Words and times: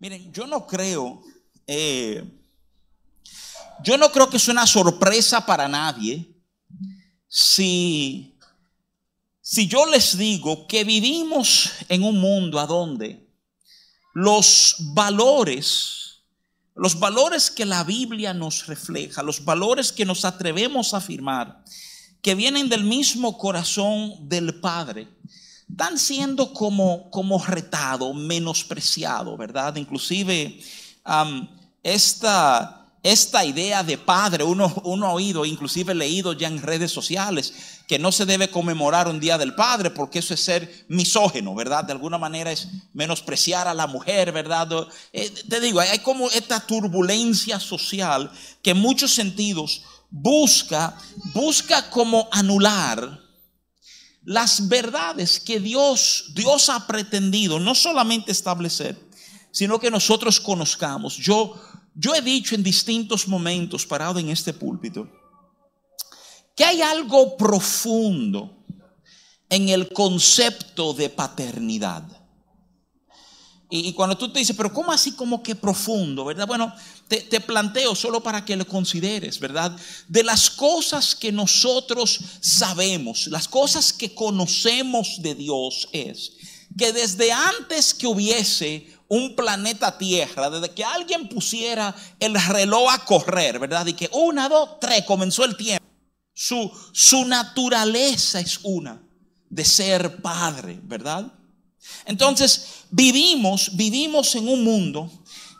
Miren, 0.00 0.32
yo 0.32 0.46
no 0.46 0.64
creo, 0.64 1.22
eh, 1.66 2.24
yo 3.82 3.98
no 3.98 4.12
creo 4.12 4.30
que 4.30 4.36
es 4.36 4.46
una 4.46 4.64
sorpresa 4.64 5.44
para 5.44 5.66
nadie 5.66 6.36
si, 7.26 8.38
si 9.40 9.66
yo 9.66 9.86
les 9.86 10.16
digo 10.16 10.68
que 10.68 10.84
vivimos 10.84 11.70
en 11.88 12.04
un 12.04 12.20
mundo 12.20 12.60
a 12.60 12.66
donde 12.66 13.28
los 14.14 14.76
valores, 14.94 16.22
los 16.76 16.98
valores 17.00 17.50
que 17.50 17.66
la 17.66 17.82
Biblia 17.82 18.32
nos 18.32 18.68
refleja, 18.68 19.24
los 19.24 19.44
valores 19.44 19.90
que 19.90 20.04
nos 20.04 20.24
atrevemos 20.24 20.94
a 20.94 20.98
afirmar, 20.98 21.64
que 22.22 22.36
vienen 22.36 22.68
del 22.68 22.84
mismo 22.84 23.36
corazón 23.36 24.28
del 24.28 24.60
Padre, 24.60 25.08
están 25.70 25.98
siendo 25.98 26.52
como, 26.52 27.10
como 27.10 27.44
retado, 27.44 28.14
menospreciado, 28.14 29.36
¿verdad? 29.36 29.76
Inclusive 29.76 30.58
esta, 31.82 32.86
esta 33.02 33.44
idea 33.44 33.82
de 33.82 33.98
padre, 33.98 34.44
uno, 34.44 34.72
uno 34.84 35.06
ha 35.06 35.12
oído, 35.12 35.44
inclusive 35.44 35.94
leído 35.94 36.32
ya 36.32 36.48
en 36.48 36.62
redes 36.62 36.90
sociales, 36.90 37.54
que 37.86 37.98
no 37.98 38.12
se 38.12 38.26
debe 38.26 38.50
conmemorar 38.50 39.08
un 39.08 39.20
día 39.20 39.38
del 39.38 39.54
padre 39.54 39.90
porque 39.90 40.18
eso 40.18 40.34
es 40.34 40.40
ser 40.40 40.86
misógeno, 40.88 41.54
¿verdad? 41.54 41.84
De 41.84 41.92
alguna 41.92 42.18
manera 42.18 42.50
es 42.50 42.68
menospreciar 42.92 43.68
a 43.68 43.74
la 43.74 43.86
mujer, 43.86 44.32
¿verdad? 44.32 44.68
Eh, 45.12 45.30
te 45.48 45.60
digo, 45.60 45.80
hay 45.80 46.00
como 46.00 46.28
esta 46.30 46.60
turbulencia 46.60 47.60
social 47.60 48.30
que 48.62 48.70
en 48.70 48.78
muchos 48.78 49.14
sentidos 49.14 49.82
busca, 50.10 50.98
busca 51.34 51.88
como 51.90 52.28
anular 52.32 53.27
las 54.28 54.68
verdades 54.68 55.40
que 55.40 55.58
Dios, 55.58 56.32
Dios 56.34 56.68
ha 56.68 56.86
pretendido 56.86 57.58
no 57.58 57.74
solamente 57.74 58.30
establecer, 58.30 58.94
sino 59.50 59.80
que 59.80 59.90
nosotros 59.90 60.38
conozcamos. 60.38 61.16
Yo, 61.16 61.58
yo 61.94 62.14
he 62.14 62.20
dicho 62.20 62.54
en 62.54 62.62
distintos 62.62 63.26
momentos 63.26 63.86
parado 63.86 64.18
en 64.18 64.28
este 64.28 64.52
púlpito 64.52 65.08
que 66.54 66.62
hay 66.62 66.82
algo 66.82 67.38
profundo 67.38 68.66
en 69.48 69.70
el 69.70 69.90
concepto 69.94 70.92
de 70.92 71.08
paternidad. 71.08 72.02
Y, 73.70 73.92
cuando 73.92 74.16
tú 74.16 74.32
te 74.32 74.38
dices, 74.38 74.56
pero 74.56 74.72
¿cómo 74.72 74.90
así 74.90 75.12
como 75.12 75.42
que 75.42 75.54
profundo, 75.54 76.24
verdad? 76.24 76.46
Bueno, 76.46 76.74
te, 77.06 77.20
te, 77.20 77.38
planteo 77.38 77.94
solo 77.94 78.22
para 78.22 78.42
que 78.42 78.56
lo 78.56 78.66
consideres, 78.66 79.38
¿verdad? 79.38 79.76
De 80.08 80.22
las 80.22 80.48
cosas 80.48 81.14
que 81.14 81.30
nosotros 81.30 82.18
sabemos, 82.40 83.26
las 83.26 83.46
cosas 83.46 83.92
que 83.92 84.14
conocemos 84.14 85.20
de 85.20 85.34
Dios 85.34 85.88
es 85.92 86.32
que 86.78 86.92
desde 86.92 87.32
antes 87.32 87.92
que 87.92 88.06
hubiese 88.06 88.86
un 89.08 89.34
planeta 89.34 89.96
Tierra, 89.98 90.50
desde 90.50 90.74
que 90.74 90.84
alguien 90.84 91.28
pusiera 91.28 91.94
el 92.20 92.34
reloj 92.34 92.90
a 92.90 93.04
correr, 93.04 93.58
¿verdad? 93.58 93.86
Y 93.86 93.94
que 93.94 94.08
una, 94.12 94.48
dos, 94.48 94.78
tres, 94.80 95.04
comenzó 95.04 95.44
el 95.44 95.56
tiempo. 95.56 95.84
Su, 96.34 96.70
su 96.92 97.24
naturaleza 97.24 98.40
es 98.40 98.60
una, 98.62 99.02
de 99.48 99.64
ser 99.64 100.20
padre, 100.20 100.78
¿verdad? 100.82 101.32
Entonces, 102.04 102.66
vivimos, 102.90 103.76
vivimos 103.76 104.34
en 104.34 104.48
un 104.48 104.64
mundo 104.64 105.10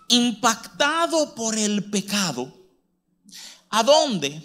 impactado 0.09 1.35
por 1.35 1.57
el 1.57 1.91
pecado, 1.91 2.53
a 3.71 3.83
donde 3.83 4.43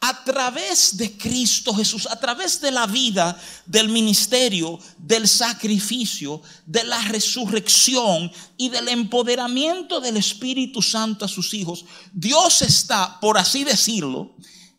a 0.00 0.24
través 0.24 0.96
de 0.96 1.16
Cristo 1.18 1.74
Jesús, 1.74 2.06
a 2.06 2.18
través 2.18 2.60
de 2.60 2.70
la 2.70 2.86
vida, 2.86 3.40
del 3.66 3.88
ministerio, 3.88 4.78
del 4.96 5.26
sacrificio, 5.26 6.40
de 6.66 6.84
la 6.84 7.00
resurrección 7.02 8.30
y 8.56 8.68
del 8.68 8.88
empoderamiento 8.88 10.00
del 10.00 10.16
Espíritu 10.16 10.82
Santo 10.82 11.24
a 11.24 11.28
sus 11.28 11.52
hijos, 11.52 11.84
Dios 12.12 12.62
está, 12.62 13.18
por 13.20 13.38
así 13.38 13.64
decirlo, 13.64 14.36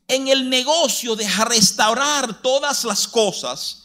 en 0.08 0.30
el 0.30 0.50
negocio 0.50 1.16
de 1.16 1.28
restaurar 1.28 2.42
todas 2.42 2.86
las 2.86 3.08
cosas 3.08 3.79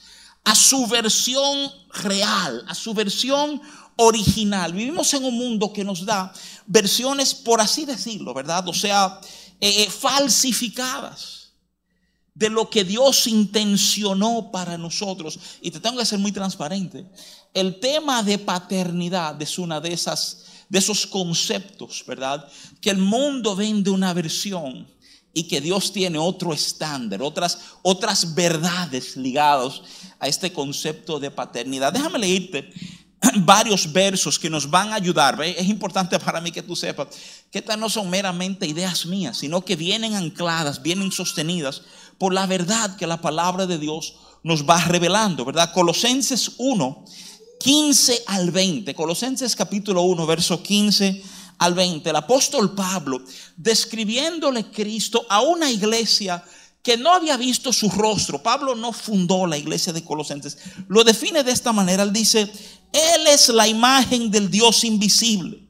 a 0.45 0.55
su 0.55 0.87
versión 0.87 1.73
real, 1.93 2.65
a 2.69 2.75
su 2.75 2.95
versión 2.95 3.61
original. 3.97 4.73
Vivimos 4.73 5.13
en 5.15 5.25
un 5.25 5.37
mundo 5.37 5.73
que 5.73 5.85
nos 5.85 6.05
da 6.05 6.33
versiones, 6.67 7.35
por 7.35 7.61
así 7.61 7.85
decirlo, 7.85 8.35
¿verdad? 8.35 8.69
O 8.69 8.75
sea, 8.75 9.21
eh, 9.61 9.85
eh, 9.85 9.91
falsificadas 9.91 11.53
de 12.35 12.51
lo 12.51 12.69
que 12.69 12.85
Dios 12.85 13.27
intencionó 13.27 14.51
para 14.51 14.77
nosotros. 14.77 15.39
Y 15.61 15.71
te 15.71 15.81
tengo 15.81 15.99
que 15.99 16.07
ser 16.07 16.19
muy 16.19 16.33
transparente. 16.33 17.07
El 17.55 17.79
tema 17.79 18.23
de 18.23 18.39
paternidad 18.39 19.41
es 19.41 19.59
una 19.59 19.81
de 19.81 19.93
esas 19.93 20.45
de 20.69 20.79
esos 20.79 21.07
conceptos, 21.07 22.03
¿verdad? 22.07 22.49
Que 22.81 22.91
el 22.91 22.99
mundo 22.99 23.55
vende 23.55 23.91
una 23.91 24.13
versión 24.13 24.87
y 25.35 25.49
que 25.49 25.61
Dios 25.61 25.93
tiene 25.93 26.17
otro 26.17 26.55
estándar, 26.55 27.21
otras, 27.21 27.59
otras 27.83 28.35
verdades 28.35 29.17
ligadas 29.17 29.83
a 30.21 30.29
este 30.29 30.53
concepto 30.53 31.19
de 31.19 31.33
paternidad. 31.33 31.93
Déjame 31.93 32.21
leerte 32.21 32.71
varios 33.39 33.93
versos 33.93 34.39
que 34.39 34.49
nos 34.49 34.71
van 34.71 34.93
a 34.93 34.95
ayudar. 34.95 35.43
Es 35.43 35.69
importante 35.69 36.19
para 36.21 36.41
mí 36.41 36.53
que 36.53 36.63
tú 36.63 36.77
sepas 36.77 37.09
que 37.51 37.59
estas 37.59 37.77
no 37.77 37.91
son 37.91 38.09
meramente 38.09 38.67
ideas 38.67 39.07
mías, 39.07 39.39
sino 39.39 39.65
que 39.65 39.75
vienen 39.75 40.15
ancladas, 40.15 40.81
vienen 40.81 41.11
sostenidas 41.11 41.83
por 42.17 42.33
la 42.33 42.47
verdad 42.47 42.97
que 42.97 43.09
la 43.09 43.21
palabra 43.21 43.67
de 43.67 43.79
Dios 43.79 44.15
nos 44.45 44.65
va 44.65 44.79
revelando, 44.85 45.45
¿verdad? 45.45 45.73
Colosenses 45.73 46.53
1, 46.59 47.05
15 47.59 48.23
al 48.27 48.53
20. 48.53 48.95
Colosenses 48.95 49.57
capítulo 49.57 50.03
1, 50.03 50.27
verso 50.27 50.63
15 50.63 51.34
al 51.59 51.75
20. 51.75 52.09
El 52.11 52.17
apóstol 52.17 52.75
Pablo, 52.75 53.23
describiéndole 53.57 54.71
Cristo 54.71 55.27
a 55.29 55.41
una 55.41 55.71
iglesia 55.71 56.43
que 56.85 56.99
no 56.99 57.13
había 57.15 57.39
visto 57.39 57.73
su 57.73 57.89
rostro. 57.89 58.43
Pablo 58.43 58.75
no 58.75 58.93
fundó 58.93 59.47
la 59.47 59.57
iglesia 59.57 59.93
de 59.93 60.05
Colosenses. 60.05 60.59
Lo 60.87 61.03
define 61.03 61.43
de 61.43 61.51
esta 61.51 61.73
manera. 61.73 62.03
Él 62.03 62.13
dice, 62.13 62.43
Él 62.93 63.27
es 63.27 63.49
la 63.49 63.67
imagen 63.67 64.31
del 64.31 64.51
Dios 64.51 64.85
invisible, 64.85 65.67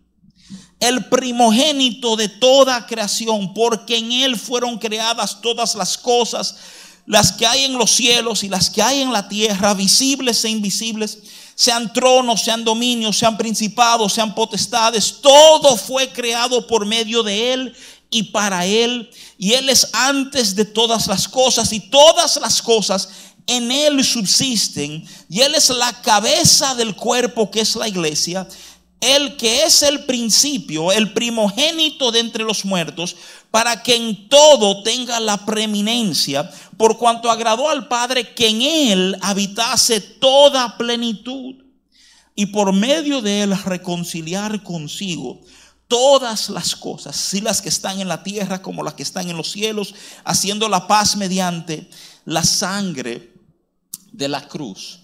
el 0.80 1.04
primogénito 1.04 2.16
de 2.16 2.28
toda 2.28 2.84
creación, 2.84 3.54
porque 3.54 3.96
en 3.96 4.10
Él 4.10 4.36
fueron 4.36 4.76
creadas 4.76 5.40
todas 5.40 5.76
las 5.76 5.96
cosas, 5.96 6.56
las 7.06 7.30
que 7.30 7.46
hay 7.46 7.62
en 7.62 7.78
los 7.78 7.92
cielos 7.92 8.42
y 8.42 8.48
las 8.48 8.68
que 8.68 8.82
hay 8.82 9.00
en 9.00 9.12
la 9.12 9.28
tierra, 9.28 9.72
visibles 9.72 10.44
e 10.44 10.48
invisibles, 10.48 11.18
sean 11.54 11.92
tronos, 11.92 12.42
sean 12.42 12.64
dominios, 12.64 13.18
sean 13.18 13.36
principados, 13.36 14.12
sean 14.12 14.34
potestades. 14.34 15.20
Todo 15.20 15.76
fue 15.76 16.08
creado 16.10 16.66
por 16.66 16.84
medio 16.84 17.22
de 17.22 17.52
Él 17.52 17.76
y 18.10 18.24
para 18.24 18.66
Él. 18.66 19.10
Y 19.38 19.52
Él 19.52 19.68
es 19.68 19.88
antes 19.92 20.54
de 20.54 20.64
todas 20.64 21.06
las 21.06 21.28
cosas 21.28 21.72
y 21.72 21.80
todas 21.80 22.36
las 22.36 22.60
cosas 22.60 23.08
en 23.46 23.70
Él 23.70 24.02
subsisten. 24.04 25.06
Y 25.28 25.40
Él 25.40 25.54
es 25.54 25.70
la 25.70 25.92
cabeza 26.02 26.74
del 26.74 26.94
cuerpo 26.94 27.50
que 27.50 27.60
es 27.60 27.76
la 27.76 27.88
iglesia. 27.88 28.46
El 29.04 29.36
que 29.36 29.64
es 29.64 29.82
el 29.82 30.04
principio, 30.06 30.90
el 30.90 31.12
primogénito 31.12 32.10
de 32.10 32.20
entre 32.20 32.44
los 32.44 32.64
muertos, 32.64 33.16
para 33.50 33.82
que 33.82 33.94
en 33.94 34.28
todo 34.28 34.82
tenga 34.82 35.20
la 35.20 35.44
preeminencia, 35.44 36.50
por 36.76 36.96
cuanto 36.96 37.30
agradó 37.30 37.68
al 37.68 37.86
Padre 37.86 38.34
que 38.34 38.48
en 38.48 38.62
Él 38.62 39.16
habitase 39.20 40.00
toda 40.00 40.78
plenitud, 40.78 41.56
y 42.34 42.46
por 42.46 42.72
medio 42.72 43.20
de 43.20 43.42
Él 43.42 43.56
reconciliar 43.64 44.62
consigo 44.62 45.40
todas 45.86 46.48
las 46.48 46.74
cosas, 46.74 47.14
si 47.14 47.40
las 47.40 47.60
que 47.60 47.68
están 47.68 48.00
en 48.00 48.08
la 48.08 48.22
tierra 48.22 48.62
como 48.62 48.82
las 48.82 48.94
que 48.94 49.02
están 49.02 49.28
en 49.28 49.36
los 49.36 49.52
cielos, 49.52 49.94
haciendo 50.24 50.68
la 50.68 50.86
paz 50.86 51.16
mediante 51.16 51.88
la 52.24 52.42
sangre 52.42 53.32
de 54.10 54.28
la 54.28 54.48
cruz. 54.48 55.00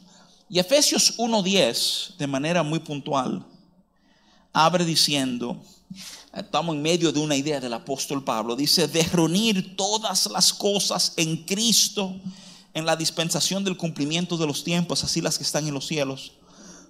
Y 0.49 0.59
Efesios 0.59 1.17
1.10, 1.19 2.17
de 2.17 2.27
manera 2.27 2.63
muy 2.63 2.81
puntual, 2.81 3.47
abre 4.53 4.85
diciendo, 4.85 5.63
estamos 6.35 6.75
en 6.75 6.83
medio 6.83 7.13
de 7.13 7.21
una 7.21 7.37
idea 7.37 7.61
del 7.61 7.73
apóstol 7.73 8.25
Pablo, 8.25 8.57
dice, 8.57 8.89
de 8.89 9.03
reunir 9.03 9.77
todas 9.77 10.27
las 10.27 10.53
cosas 10.53 11.15
en 11.17 11.45
Cristo, 11.45 12.21
en 12.75 12.87
la 12.87 12.97
dispensación 12.97 13.65
del 13.65 13.77
cumplimiento 13.77 14.37
de 14.37 14.47
los 14.47 14.63
tiempos, 14.65 15.03
así 15.05 15.21
las 15.21 15.37
que 15.39 15.45
están 15.45 15.67
en 15.67 15.75
los 15.75 15.87
cielos 15.87 16.33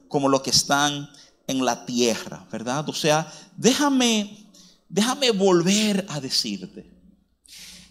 como 0.09 0.29
lo 0.29 0.43
que 0.43 0.51
están 0.51 1.09
en 1.47 1.65
la 1.65 1.87
tierra, 1.87 2.47
¿verdad? 2.51 2.89
O 2.89 2.93
sea, 2.93 3.33
déjame, 3.57 4.49
déjame 4.89 5.31
volver 5.31 6.05
a 6.09 6.21
decirte 6.21 6.91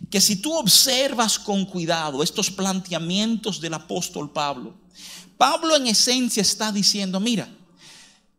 que 0.10 0.22
si 0.22 0.38
tú 0.38 0.54
observas 0.54 1.40
con 1.40 1.66
cuidado 1.66 2.24
estos 2.24 2.52
planteamientos 2.52 3.60
del 3.62 3.74
apóstol 3.74 4.32
Pablo, 4.32 4.78
Pablo 5.38 5.76
en 5.76 5.88
esencia 5.88 6.42
está 6.42 6.72
diciendo, 6.72 7.20
mira, 7.20 7.50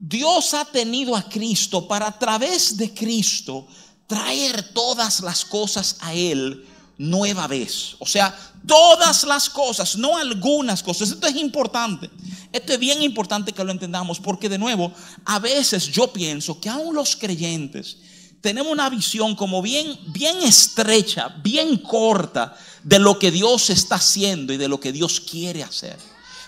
Dios 0.00 0.55
ha 0.55 0.64
tenido 0.64 1.14
a 1.14 1.29
Cristo 1.29 1.87
para 1.87 2.06
a 2.06 2.19
través 2.19 2.75
de 2.79 2.93
Cristo 2.94 3.67
traer 4.06 4.73
todas 4.73 5.20
las 5.20 5.44
cosas 5.44 5.97
a 6.00 6.14
Él 6.14 6.67
nueva 6.97 7.47
vez. 7.47 7.97
O 7.99 8.06
sea, 8.06 8.35
todas 8.67 9.25
las 9.25 9.50
cosas, 9.50 9.97
no 9.97 10.17
algunas 10.17 10.82
cosas. 10.82 11.11
Esto 11.11 11.26
es 11.26 11.37
importante. 11.37 12.11
Esto 12.50 12.73
es 12.73 12.79
bien 12.79 13.02
importante 13.02 13.52
que 13.52 13.62
lo 13.62 13.73
entendamos 13.73 14.19
porque 14.19 14.49
de 14.49 14.58
nuevo, 14.58 14.91
a 15.26 15.38
veces 15.38 15.87
yo 15.88 16.11
pienso 16.11 16.58
que 16.58 16.70
aún 16.70 16.94
los 16.94 17.14
creyentes 17.14 17.99
tenemos 18.41 18.73
una 18.73 18.88
visión 18.88 19.37
como 19.37 19.61
bien, 19.61 19.99
bien 20.08 20.38
estrecha, 20.38 21.29
bien 21.43 21.76
corta 21.76 22.56
de 22.82 22.99
lo 22.99 23.19
que 23.19 23.31
Dios 23.31 23.69
está 23.69 23.97
haciendo 23.97 24.55
y 24.55 24.56
de 24.56 24.69
lo 24.69 24.81
que 24.81 24.93
Dios 24.93 25.20
quiere 25.20 25.62
hacer. 25.62 25.99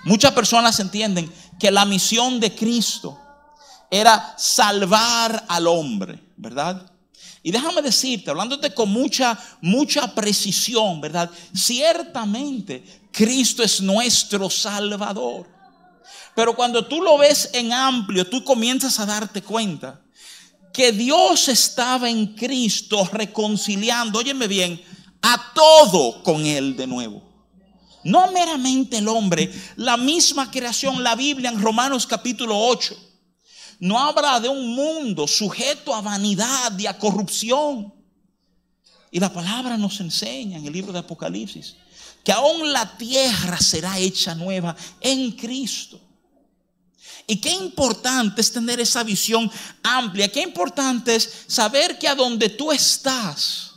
Muchas 0.05 0.33
personas 0.33 0.81
entienden 0.81 1.31
que 1.61 1.71
la 1.71 1.85
misión 1.85 2.41
de 2.41 2.55
Cristo 2.55 3.19
era 3.95 4.35
salvar 4.39 5.45
al 5.49 5.67
hombre, 5.67 6.19
¿verdad? 6.39 6.91
Y 7.43 7.51
déjame 7.51 7.83
decirte, 7.83 8.31
hablándote 8.31 8.73
con 8.73 8.91
mucha, 8.91 9.39
mucha 9.61 10.15
precisión, 10.15 10.99
¿verdad? 11.03 11.31
Ciertamente 11.55 13.03
Cristo 13.13 13.63
es 13.63 13.83
nuestro 13.83 14.49
Salvador. 14.49 15.47
Pero 16.35 16.57
cuando 16.57 16.87
tú 16.87 17.03
lo 17.03 17.19
ves 17.19 17.51
en 17.53 17.71
amplio, 17.75 18.27
tú 18.27 18.43
comienzas 18.43 18.99
a 18.99 19.05
darte 19.05 19.43
cuenta 19.43 20.01
que 20.73 20.93
Dios 20.93 21.49
estaba 21.49 22.09
en 22.09 22.29
Cristo 22.29 23.07
reconciliando, 23.13 24.21
óyeme 24.21 24.49
bien, 24.49 24.83
a 25.21 25.53
todo 25.55 26.23
con 26.23 26.47
Él 26.47 26.77
de 26.79 26.87
nuevo. 26.87 27.23
No 28.05 28.33
meramente 28.33 28.97
el 28.97 29.09
hombre, 29.09 29.53
la 29.77 29.99
misma 29.99 30.51
creación, 30.51 31.05
la 31.05 31.15
Biblia 31.15 31.51
en 31.51 31.61
Romanos 31.61 32.07
capítulo 32.07 32.59
8, 32.59 33.12
no 33.83 33.99
habla 33.99 34.39
de 34.39 34.49
un 34.49 34.77
mundo 34.77 35.27
sujeto 35.27 35.93
a 35.93 36.01
vanidad 36.01 36.79
y 36.79 36.87
a 36.87 36.97
corrupción. 36.97 37.93
Y 39.11 39.19
la 39.19 39.33
palabra 39.33 39.77
nos 39.77 39.99
enseña 39.99 40.59
en 40.59 40.67
el 40.67 40.73
libro 40.73 40.93
de 40.93 41.01
Apocalipsis 41.01 41.75
que 42.23 42.31
aún 42.31 42.73
la 42.73 42.97
tierra 42.97 43.59
será 43.59 43.99
hecha 43.99 44.37
nueva 44.37 44.77
en 45.01 45.33
Cristo. 45.33 45.99
Y 47.27 47.41
qué 47.41 47.51
importante 47.51 48.41
es 48.41 48.53
tener 48.53 48.79
esa 48.79 49.03
visión 49.03 49.51
amplia, 49.83 50.31
qué 50.31 50.43
importante 50.43 51.17
es 51.17 51.43
saber 51.49 51.99
que 51.99 52.07
a 52.07 52.15
donde 52.15 52.51
tú 52.51 52.71
estás, 52.71 53.73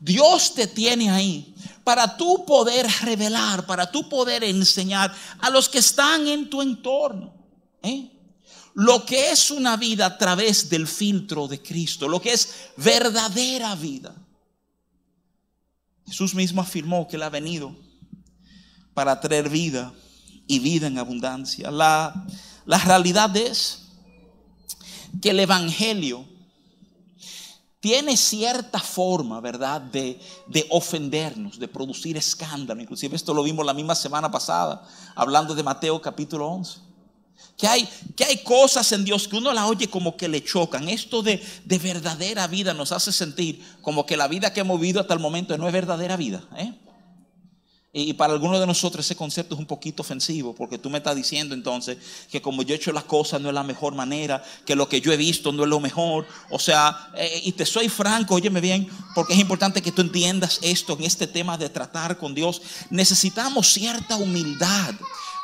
Dios 0.00 0.54
te 0.54 0.66
tiene 0.66 1.08
ahí 1.08 1.54
para 1.84 2.16
tú 2.16 2.44
poder 2.44 2.84
revelar, 3.02 3.64
para 3.64 3.92
tú 3.92 4.08
poder 4.08 4.42
enseñar 4.42 5.14
a 5.38 5.50
los 5.50 5.68
que 5.68 5.78
están 5.78 6.26
en 6.26 6.50
tu 6.50 6.60
entorno. 6.60 7.32
¿eh? 7.84 8.10
Lo 8.76 9.06
que 9.06 9.30
es 9.30 9.50
una 9.50 9.78
vida 9.78 10.04
a 10.04 10.18
través 10.18 10.68
del 10.68 10.86
filtro 10.86 11.48
de 11.48 11.62
Cristo, 11.62 12.08
lo 12.08 12.20
que 12.20 12.34
es 12.34 12.68
verdadera 12.76 13.74
vida. 13.74 14.14
Jesús 16.06 16.34
mismo 16.34 16.60
afirmó 16.60 17.08
que 17.08 17.16
Él 17.16 17.22
ha 17.22 17.30
venido 17.30 17.74
para 18.92 19.18
traer 19.18 19.48
vida 19.48 19.94
y 20.46 20.58
vida 20.58 20.88
en 20.88 20.98
abundancia. 20.98 21.70
La, 21.70 22.26
realidad 22.84 23.34
es 23.34 23.88
que 25.22 25.30
el 25.30 25.40
Evangelio 25.40 26.26
tiene 27.80 28.14
cierta 28.14 28.78
forma, 28.78 29.40
¿verdad?, 29.40 29.80
de, 29.80 30.20
de, 30.48 30.66
ofendernos, 30.68 31.58
de 31.58 31.66
producir 31.66 32.18
escándalo. 32.18 32.82
Inclusive 32.82 33.16
esto 33.16 33.32
lo 33.32 33.42
vimos 33.42 33.64
la 33.64 33.72
misma 33.72 33.94
semana 33.94 34.30
pasada, 34.30 34.86
hablando 35.14 35.54
de 35.54 35.62
Mateo 35.62 36.02
capítulo 36.02 36.46
11. 36.48 36.95
Que 37.56 37.66
hay, 37.66 37.88
que 38.14 38.24
hay 38.24 38.38
cosas 38.38 38.92
en 38.92 39.04
Dios 39.04 39.26
que 39.28 39.36
uno 39.36 39.52
la 39.52 39.66
oye 39.66 39.88
como 39.88 40.16
que 40.16 40.28
le 40.28 40.44
chocan. 40.44 40.88
Esto 40.88 41.22
de, 41.22 41.42
de 41.64 41.78
verdadera 41.78 42.46
vida 42.46 42.74
nos 42.74 42.92
hace 42.92 43.12
sentir 43.12 43.64
como 43.80 44.04
que 44.04 44.16
la 44.16 44.28
vida 44.28 44.52
que 44.52 44.60
hemos 44.60 44.78
vivido 44.78 45.00
hasta 45.00 45.14
el 45.14 45.20
momento 45.20 45.56
no 45.56 45.66
es 45.66 45.72
verdadera 45.72 46.16
vida. 46.16 46.42
¿eh? 46.56 46.74
Y 47.98 48.12
para 48.12 48.34
algunos 48.34 48.60
de 48.60 48.66
nosotros 48.66 49.06
ese 49.06 49.16
concepto 49.16 49.54
es 49.54 49.58
un 49.58 49.64
poquito 49.64 50.02
ofensivo, 50.02 50.54
porque 50.54 50.76
tú 50.76 50.90
me 50.90 50.98
estás 50.98 51.16
diciendo 51.16 51.54
entonces 51.54 51.96
que 52.30 52.42
como 52.42 52.62
yo 52.62 52.74
he 52.74 52.76
hecho 52.76 52.92
las 52.92 53.04
cosas 53.04 53.40
no 53.40 53.48
es 53.48 53.54
la 53.54 53.62
mejor 53.62 53.94
manera, 53.94 54.44
que 54.66 54.76
lo 54.76 54.86
que 54.86 55.00
yo 55.00 55.14
he 55.14 55.16
visto 55.16 55.50
no 55.50 55.62
es 55.62 55.68
lo 55.70 55.80
mejor. 55.80 56.26
O 56.50 56.58
sea, 56.58 57.08
eh, 57.16 57.40
y 57.44 57.52
te 57.52 57.64
soy 57.64 57.88
franco, 57.88 58.34
óyeme 58.34 58.60
bien, 58.60 58.86
porque 59.14 59.32
es 59.32 59.38
importante 59.38 59.80
que 59.80 59.92
tú 59.92 60.02
entiendas 60.02 60.58
esto 60.60 60.92
en 60.98 61.04
este 61.04 61.26
tema 61.26 61.56
de 61.56 61.70
tratar 61.70 62.18
con 62.18 62.34
Dios. 62.34 62.60
Necesitamos 62.90 63.72
cierta 63.72 64.16
humildad 64.16 64.94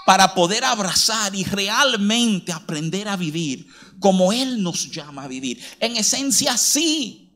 para 0.05 0.35
poder 0.35 0.65
abrazar 0.65 1.35
y 1.35 1.45
realmente 1.45 2.53
aprender 2.53 3.09
a 3.09 3.17
vivir 3.17 3.67
como 4.01 4.33
Él 4.33 4.63
nos 4.63 4.91
llama 4.91 5.25
a 5.25 5.29
vivir. 5.29 5.63
En 5.79 5.97
esencia, 5.97 6.57
sí. 6.57 7.31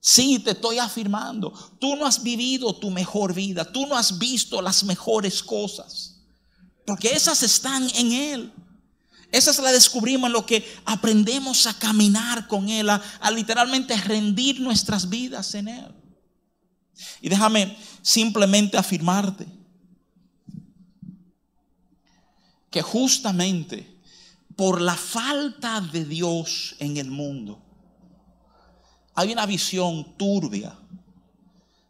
Sí, 0.00 0.38
te 0.38 0.52
estoy 0.52 0.78
afirmando, 0.78 1.52
tú 1.80 1.96
no 1.96 2.06
has 2.06 2.22
vivido 2.22 2.72
tu 2.72 2.88
mejor 2.88 3.34
vida, 3.34 3.64
tú 3.64 3.84
no 3.86 3.96
has 3.96 4.16
visto 4.16 4.62
las 4.62 4.84
mejores 4.84 5.42
cosas, 5.42 6.20
porque 6.86 7.08
esas 7.08 7.42
están 7.42 7.90
en 7.94 8.12
Él. 8.12 8.52
Esas 9.32 9.58
las 9.58 9.72
descubrimos 9.72 10.28
en 10.28 10.32
lo 10.32 10.46
que 10.46 10.64
aprendemos 10.86 11.66
a 11.66 11.78
caminar 11.78 12.46
con 12.46 12.68
Él, 12.68 12.88
a, 12.88 13.02
a 13.20 13.30
literalmente 13.30 13.94
rendir 13.96 14.60
nuestras 14.60 15.08
vidas 15.08 15.54
en 15.54 15.68
Él. 15.68 15.94
Y 17.20 17.28
déjame 17.28 17.76
simplemente 18.00 18.78
afirmarte 18.78 19.57
que 22.70 22.82
justamente 22.82 23.98
por 24.56 24.80
la 24.80 24.96
falta 24.96 25.80
de 25.80 26.04
Dios 26.04 26.74
en 26.78 26.96
el 26.96 27.10
mundo, 27.10 27.62
hay 29.14 29.32
una 29.32 29.46
visión 29.46 30.16
turbia 30.16 30.76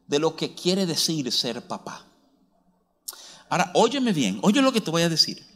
de 0.07 0.19
lo 0.19 0.35
que 0.37 0.55
quiere 0.55 0.87
decir 0.87 1.31
ser 1.33 1.67
papá. 1.67 2.07
Ahora, 3.51 3.71
óyeme 3.75 4.13
bien, 4.13 4.39
oye 4.43 4.61
lo 4.61 4.73
que 4.73 4.81
te 4.81 4.91
voy 4.91 5.03
a 5.03 5.09
decir. 5.09 5.47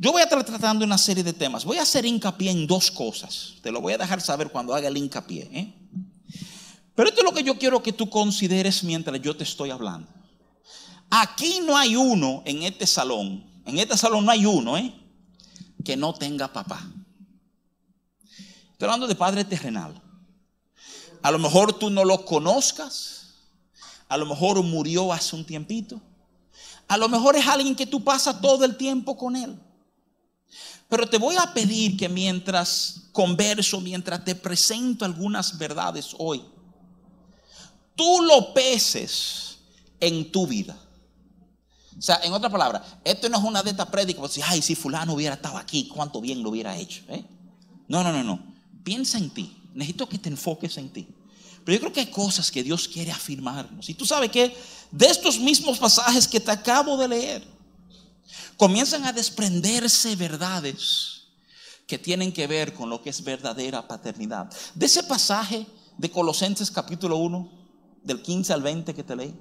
Yo 0.00 0.12
voy 0.12 0.20
a 0.20 0.24
estar 0.24 0.44
tratando 0.44 0.84
una 0.84 0.96
serie 0.96 1.24
de 1.24 1.32
temas. 1.32 1.64
Voy 1.64 1.78
a 1.78 1.82
hacer 1.82 2.06
hincapié 2.06 2.52
en 2.52 2.68
dos 2.68 2.90
cosas. 2.90 3.54
Te 3.62 3.72
lo 3.72 3.80
voy 3.80 3.94
a 3.94 3.98
dejar 3.98 4.20
saber 4.20 4.50
cuando 4.50 4.72
haga 4.72 4.86
el 4.86 4.96
hincapié. 4.96 5.50
¿eh? 5.52 5.74
Pero 6.94 7.08
esto 7.08 7.20
es 7.20 7.24
lo 7.24 7.32
que 7.32 7.42
yo 7.42 7.58
quiero 7.58 7.82
que 7.82 7.92
tú 7.92 8.08
consideres 8.08 8.84
mientras 8.84 9.20
yo 9.20 9.36
te 9.36 9.42
estoy 9.42 9.70
hablando. 9.70 10.08
Aquí 11.10 11.60
no 11.66 11.76
hay 11.76 11.96
uno 11.96 12.42
en 12.44 12.62
este 12.62 12.86
salón. 12.86 13.47
En 13.68 13.78
este 13.78 13.98
salón 13.98 14.24
no 14.24 14.32
hay 14.32 14.46
uno 14.46 14.78
¿eh? 14.78 14.94
que 15.84 15.94
no 15.94 16.14
tenga 16.14 16.50
papá. 16.50 16.90
Estoy 18.72 18.86
hablando 18.86 19.06
de 19.06 19.14
padre 19.14 19.44
terrenal. 19.44 20.00
A 21.20 21.30
lo 21.30 21.38
mejor 21.38 21.78
tú 21.78 21.90
no 21.90 22.02
lo 22.02 22.24
conozcas. 22.24 23.34
A 24.08 24.16
lo 24.16 24.24
mejor 24.24 24.62
murió 24.62 25.12
hace 25.12 25.36
un 25.36 25.44
tiempito. 25.44 26.00
A 26.86 26.96
lo 26.96 27.10
mejor 27.10 27.36
es 27.36 27.46
alguien 27.46 27.76
que 27.76 27.86
tú 27.86 28.02
pasas 28.02 28.40
todo 28.40 28.64
el 28.64 28.78
tiempo 28.78 29.18
con 29.18 29.36
él. 29.36 29.60
Pero 30.88 31.06
te 31.06 31.18
voy 31.18 31.36
a 31.36 31.52
pedir 31.52 31.98
que 31.98 32.08
mientras 32.08 33.08
converso, 33.12 33.82
mientras 33.82 34.24
te 34.24 34.34
presento 34.34 35.04
algunas 35.04 35.58
verdades 35.58 36.14
hoy, 36.16 36.42
tú 37.94 38.22
lo 38.22 38.54
peses 38.54 39.58
en 40.00 40.32
tu 40.32 40.46
vida. 40.46 40.87
O 41.98 42.02
sea, 42.02 42.20
en 42.22 42.32
otra 42.32 42.48
palabra, 42.48 42.84
esto 43.04 43.28
no 43.28 43.38
es 43.38 43.44
una 43.44 43.62
de 43.62 43.70
estas 43.70 43.88
prédicas, 43.88 44.20
pues, 44.20 44.40
ay, 44.44 44.62
si 44.62 44.74
fulano 44.74 45.14
hubiera 45.14 45.34
estado 45.34 45.58
aquí, 45.58 45.88
cuánto 45.88 46.20
bien 46.20 46.42
lo 46.42 46.50
hubiera 46.50 46.76
hecho. 46.76 47.02
¿eh? 47.08 47.24
No, 47.88 48.04
no, 48.04 48.12
no, 48.12 48.22
no. 48.22 48.40
Piensa 48.84 49.18
en 49.18 49.30
ti 49.30 49.58
necesito 49.78 50.08
que 50.08 50.18
te 50.18 50.28
enfoques 50.28 50.76
en 50.76 50.88
ti. 50.90 51.06
Pero 51.64 51.76
yo 51.76 51.80
creo 51.80 51.92
que 51.92 52.00
hay 52.00 52.10
cosas 52.10 52.50
que 52.50 52.64
Dios 52.64 52.88
quiere 52.88 53.12
afirmarnos. 53.12 53.88
Y 53.88 53.94
tú 53.94 54.04
sabes 54.04 54.30
que 54.30 54.56
de 54.90 55.06
estos 55.06 55.38
mismos 55.38 55.78
pasajes 55.78 56.26
que 56.26 56.40
te 56.40 56.50
acabo 56.50 56.96
de 56.96 57.06
leer, 57.06 57.46
comienzan 58.56 59.04
a 59.04 59.12
desprenderse 59.12 60.16
verdades 60.16 61.22
que 61.86 61.96
tienen 61.96 62.32
que 62.32 62.48
ver 62.48 62.74
con 62.74 62.90
lo 62.90 63.00
que 63.00 63.10
es 63.10 63.22
verdadera 63.22 63.86
paternidad. 63.86 64.50
De 64.74 64.86
ese 64.86 65.04
pasaje 65.04 65.64
de 65.96 66.10
Colosenses 66.10 66.70
capítulo 66.70 67.18
1, 67.18 67.48
del 68.02 68.20
15 68.20 68.52
al 68.52 68.62
20 68.62 68.94
que 68.94 69.04
te 69.04 69.14
leí. 69.14 69.34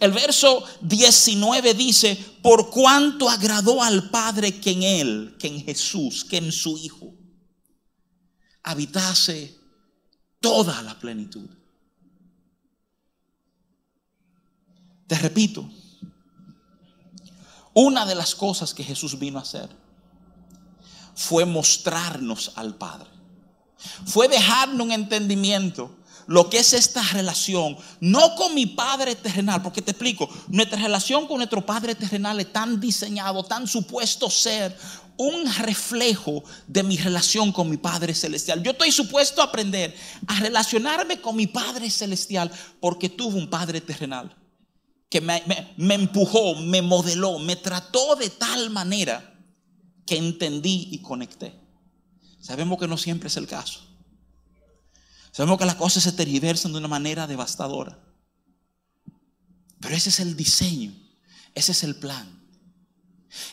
El 0.00 0.12
verso 0.12 0.64
19 0.80 1.74
dice, 1.74 2.16
por 2.42 2.70
cuanto 2.70 3.28
agradó 3.28 3.82
al 3.82 4.10
Padre 4.10 4.60
que 4.60 4.70
en 4.70 4.82
Él, 4.82 5.36
que 5.38 5.48
en 5.48 5.64
Jesús, 5.64 6.24
que 6.24 6.38
en 6.38 6.52
su 6.52 6.78
Hijo, 6.78 7.12
habitase 8.62 9.58
toda 10.40 10.80
la 10.82 10.98
plenitud. 10.98 11.48
Te 15.06 15.18
repito, 15.18 15.68
una 17.74 18.06
de 18.06 18.14
las 18.14 18.34
cosas 18.34 18.74
que 18.74 18.84
Jesús 18.84 19.18
vino 19.18 19.38
a 19.38 19.42
hacer 19.42 19.68
fue 21.14 21.44
mostrarnos 21.44 22.52
al 22.54 22.76
Padre. 22.76 23.08
Fue 24.06 24.28
dejarnos 24.28 24.86
un 24.86 24.92
entendimiento 24.92 25.97
lo 26.28 26.50
que 26.50 26.58
es 26.58 26.74
esta 26.74 27.02
relación, 27.14 27.76
no 28.00 28.34
con 28.34 28.54
mi 28.54 28.66
Padre 28.66 29.14
terrenal, 29.14 29.62
porque 29.62 29.80
te 29.80 29.92
explico, 29.92 30.28
nuestra 30.48 30.78
relación 30.78 31.26
con 31.26 31.38
nuestro 31.38 31.64
Padre 31.64 31.94
terrenal 31.94 32.38
es 32.38 32.52
tan 32.52 32.78
diseñado, 32.78 33.42
tan 33.44 33.66
supuesto 33.66 34.28
ser 34.28 34.76
un 35.16 35.50
reflejo 35.54 36.44
de 36.66 36.82
mi 36.82 36.98
relación 36.98 37.50
con 37.50 37.70
mi 37.70 37.78
Padre 37.78 38.14
Celestial. 38.14 38.62
Yo 38.62 38.72
estoy 38.72 38.92
supuesto 38.92 39.40
a 39.40 39.46
aprender 39.46 39.96
a 40.26 40.38
relacionarme 40.40 41.18
con 41.22 41.34
mi 41.34 41.46
Padre 41.46 41.88
Celestial 41.88 42.50
porque 42.78 43.08
tuve 43.08 43.38
un 43.38 43.48
Padre 43.48 43.80
terrenal 43.80 44.36
que 45.08 45.22
me, 45.22 45.42
empujó, 45.94 46.56
me 46.56 46.82
modeló, 46.82 47.38
me 47.38 47.56
trató 47.56 48.16
de 48.16 48.28
tal 48.28 48.68
manera 48.68 49.34
que 50.04 50.18
entendí 50.18 50.88
y 50.92 50.98
conecté. 51.00 51.58
Sabemos 52.38 52.78
que 52.78 52.86
no 52.86 52.98
siempre 52.98 53.28
es 53.28 53.36
el 53.38 53.46
caso. 53.46 53.87
Sabemos 55.38 55.58
que 55.60 55.66
las 55.66 55.76
cosas 55.76 56.02
se 56.02 56.10
tergiversan 56.10 56.72
de 56.72 56.78
una 56.78 56.88
manera 56.88 57.28
devastadora. 57.28 57.96
Pero 59.78 59.94
ese 59.94 60.08
es 60.08 60.18
el 60.18 60.34
diseño, 60.34 60.92
ese 61.54 61.70
es 61.70 61.84
el 61.84 61.94
plan. 61.94 62.28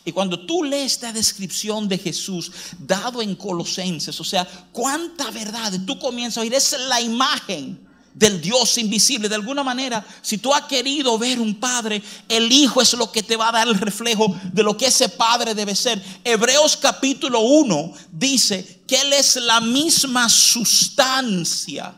Y 0.04 0.12
cuando 0.12 0.48
tú 0.48 0.64
lees 0.64 0.94
esta 0.94 1.14
descripción 1.14 1.88
de 1.88 2.00
Jesús 2.00 2.52
dado 2.80 3.22
en 3.22 3.36
Colosenses, 3.36 4.20
o 4.20 4.24
sea, 4.24 4.46
cuánta 4.72 5.30
verdad, 5.30 5.80
tú 5.86 6.00
comienzas 6.00 6.40
a 6.40 6.42
oír, 6.42 6.56
es 6.56 6.76
la 6.90 7.02
imagen 7.02 7.85
del 8.16 8.42
Dios 8.42 8.78
invisible. 8.78 9.30
De 9.30 9.36
alguna 9.36 9.62
manera, 9.62 10.04
si 10.22 10.38
tú 10.38 10.54
has 10.54 10.64
querido 10.64 11.20
ver 11.20 11.40
un 11.40 11.56
padre, 11.60 12.02
el 12.30 12.52
Hijo 12.52 12.82
es 12.82 12.94
lo 12.94 13.12
que 13.12 13.22
te 13.22 13.36
va 13.36 13.50
a 13.50 13.52
dar 13.52 13.68
el 13.68 13.76
reflejo 13.76 14.34
de 14.54 14.64
lo 14.64 14.76
que 14.76 14.88
ese 14.88 15.10
padre 15.10 15.54
debe 15.54 15.76
ser. 15.76 16.02
Hebreos 16.24 16.78
capítulo 16.78 17.42
1 17.42 17.94
dice 18.12 18.82
que 18.88 19.02
Él 19.02 19.14
es 19.14 19.36
la 19.36 19.60
misma 19.60 20.30
sustancia 20.30 21.94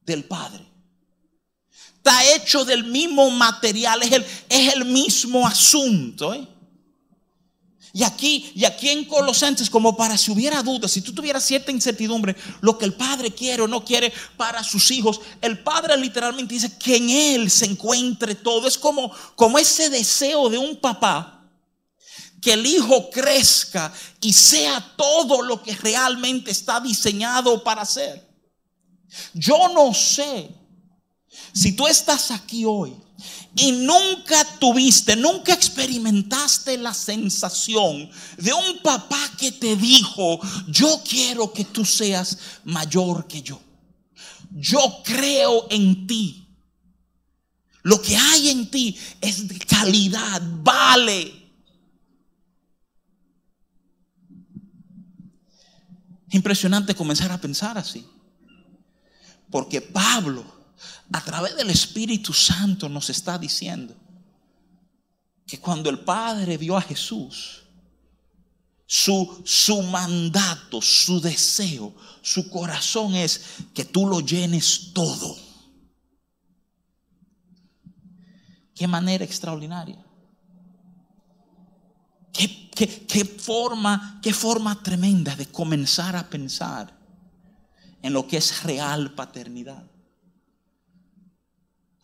del 0.00 0.24
Padre. 0.24 0.64
Está 1.96 2.34
hecho 2.34 2.64
del 2.64 2.84
mismo 2.84 3.30
material, 3.30 4.02
es 4.02 4.12
el, 4.12 4.26
es 4.48 4.74
el 4.74 4.84
mismo 4.84 5.46
asunto. 5.46 6.34
¿eh? 6.34 6.46
Y 7.96 8.02
aquí, 8.02 8.50
y 8.56 8.64
aquí 8.64 8.88
en 8.88 9.04
Colosenses, 9.04 9.70
como 9.70 9.96
para 9.96 10.18
si 10.18 10.32
hubiera 10.32 10.64
dudas, 10.64 10.90
si 10.90 11.00
tú 11.00 11.14
tuvieras 11.14 11.44
cierta 11.44 11.70
incertidumbre, 11.70 12.34
lo 12.60 12.76
que 12.76 12.86
el 12.86 12.94
padre 12.94 13.30
quiere 13.30 13.62
o 13.62 13.68
no 13.68 13.84
quiere 13.84 14.12
para 14.36 14.64
sus 14.64 14.90
hijos, 14.90 15.20
el 15.40 15.62
padre 15.62 15.96
literalmente 15.96 16.54
dice 16.54 16.76
que 16.76 16.96
en 16.96 17.08
él 17.08 17.50
se 17.52 17.66
encuentre 17.66 18.34
todo. 18.34 18.66
Es 18.66 18.76
como, 18.76 19.12
como 19.36 19.60
ese 19.60 19.90
deseo 19.90 20.50
de 20.50 20.58
un 20.58 20.74
papá 20.80 21.48
que 22.42 22.54
el 22.54 22.66
hijo 22.66 23.10
crezca 23.10 23.92
y 24.20 24.32
sea 24.32 24.94
todo 24.96 25.42
lo 25.42 25.62
que 25.62 25.76
realmente 25.76 26.50
está 26.50 26.80
diseñado 26.80 27.62
para 27.62 27.84
ser. 27.84 28.28
Yo 29.34 29.68
no 29.68 29.94
sé 29.94 30.50
si 31.52 31.76
tú 31.76 31.86
estás 31.86 32.32
aquí 32.32 32.64
hoy 32.64 33.03
y 33.56 33.72
nunca 33.72 34.44
tuviste, 34.58 35.14
nunca 35.14 35.54
experimentaste 35.54 36.76
la 36.76 36.92
sensación 36.92 38.10
de 38.36 38.52
un 38.52 38.78
papá 38.82 39.30
que 39.38 39.52
te 39.52 39.76
dijo, 39.76 40.40
yo 40.66 41.00
quiero 41.08 41.52
que 41.52 41.64
tú 41.64 41.84
seas 41.84 42.38
mayor 42.64 43.28
que 43.28 43.42
yo. 43.42 43.60
Yo 44.50 45.02
creo 45.04 45.66
en 45.70 46.06
ti. 46.06 46.48
Lo 47.82 48.00
que 48.00 48.16
hay 48.16 48.48
en 48.48 48.70
ti 48.70 48.96
es 49.20 49.46
de 49.46 49.58
calidad, 49.58 50.42
vale. 50.62 51.44
Impresionante 56.30 56.94
comenzar 56.94 57.30
a 57.30 57.40
pensar 57.40 57.78
así. 57.78 58.04
Porque 59.50 59.80
Pablo 59.80 60.53
a 61.12 61.20
través 61.22 61.56
del 61.56 61.70
Espíritu 61.70 62.32
Santo 62.32 62.88
nos 62.88 63.10
está 63.10 63.38
diciendo 63.38 63.94
que 65.46 65.60
cuando 65.60 65.90
el 65.90 66.00
Padre 66.00 66.56
vio 66.56 66.76
a 66.76 66.82
Jesús, 66.82 67.62
su, 68.86 69.42
su 69.44 69.82
mandato, 69.82 70.80
su 70.80 71.20
deseo, 71.20 71.94
su 72.22 72.48
corazón 72.48 73.14
es 73.14 73.42
que 73.74 73.84
tú 73.84 74.06
lo 74.06 74.20
llenes 74.20 74.92
todo. 74.92 75.36
Qué 78.74 78.86
manera 78.88 79.24
extraordinaria. 79.24 80.04
Qué, 82.32 82.68
qué, 82.70 83.24
forma, 83.24 84.18
qué 84.20 84.34
forma 84.34 84.82
tremenda 84.82 85.36
de 85.36 85.46
comenzar 85.46 86.16
a 86.16 86.28
pensar 86.28 86.92
en 88.02 88.12
lo 88.12 88.26
que 88.26 88.38
es 88.38 88.64
real 88.64 89.14
paternidad 89.14 89.93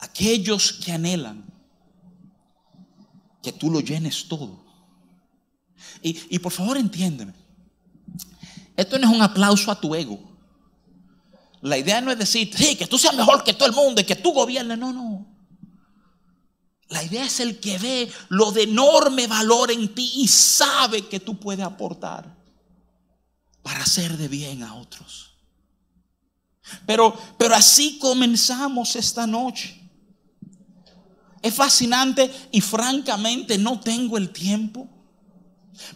aquellos 0.00 0.73
que 0.73 0.92
anhelan 0.92 1.45
que 3.42 3.52
tú 3.52 3.71
lo 3.71 3.80
llenes 3.80 4.26
todo. 4.28 4.59
Y, 6.02 6.38
por 6.38 6.52
favor 6.52 6.76
entiéndeme, 6.76 7.35
esto 8.76 8.99
no 8.99 9.09
es 9.09 9.14
un 9.14 9.23
aplauso 9.23 9.71
a 9.71 9.80
tu 9.80 9.95
ego. 9.95 10.19
La 11.62 11.76
idea 11.76 12.00
no 12.00 12.11
es 12.11 12.19
decir, 12.19 12.50
sí, 12.57 12.76
que 12.76 12.87
tú 12.87 12.99
seas 12.99 13.14
mejor 13.14 13.45
que 13.45 13.52
todo 13.52 13.69
el 13.69 13.75
mundo 13.75 14.00
y 14.00 14.04
que 14.04 14.16
tú 14.16 14.33
gobiernes. 14.33 14.78
No, 14.78 14.92
no. 14.92 15.26
La 16.88 17.02
idea 17.04 17.25
es 17.25 17.38
el 17.40 17.61
que 17.61 17.78
ve 17.78 18.11
lo 18.30 18.50
de 18.50 18.64
enorme 18.64 19.26
valor 19.26 19.71
en 19.71 19.95
ti 19.95 20.11
y 20.16 20.28
sabe 20.28 21.07
que 21.07 21.21
tú 21.21 21.38
puedes 21.38 21.64
aportar 21.64 22.35
para 23.62 23.83
hacer 23.83 24.16
de 24.16 24.28
bien 24.28 24.62
a 24.62 24.75
otros. 24.75 25.35
Pero, 26.87 27.16
pero 27.38 27.54
así 27.54 27.99
comenzamos 27.99 28.97
esta 28.97 29.26
noche. 29.26 29.79
Es 31.42 31.54
fascinante 31.54 32.30
y 32.52 32.61
francamente 32.61 33.56
no 33.56 33.80
tengo 33.80 34.18
el 34.18 34.30
tiempo 34.30 34.88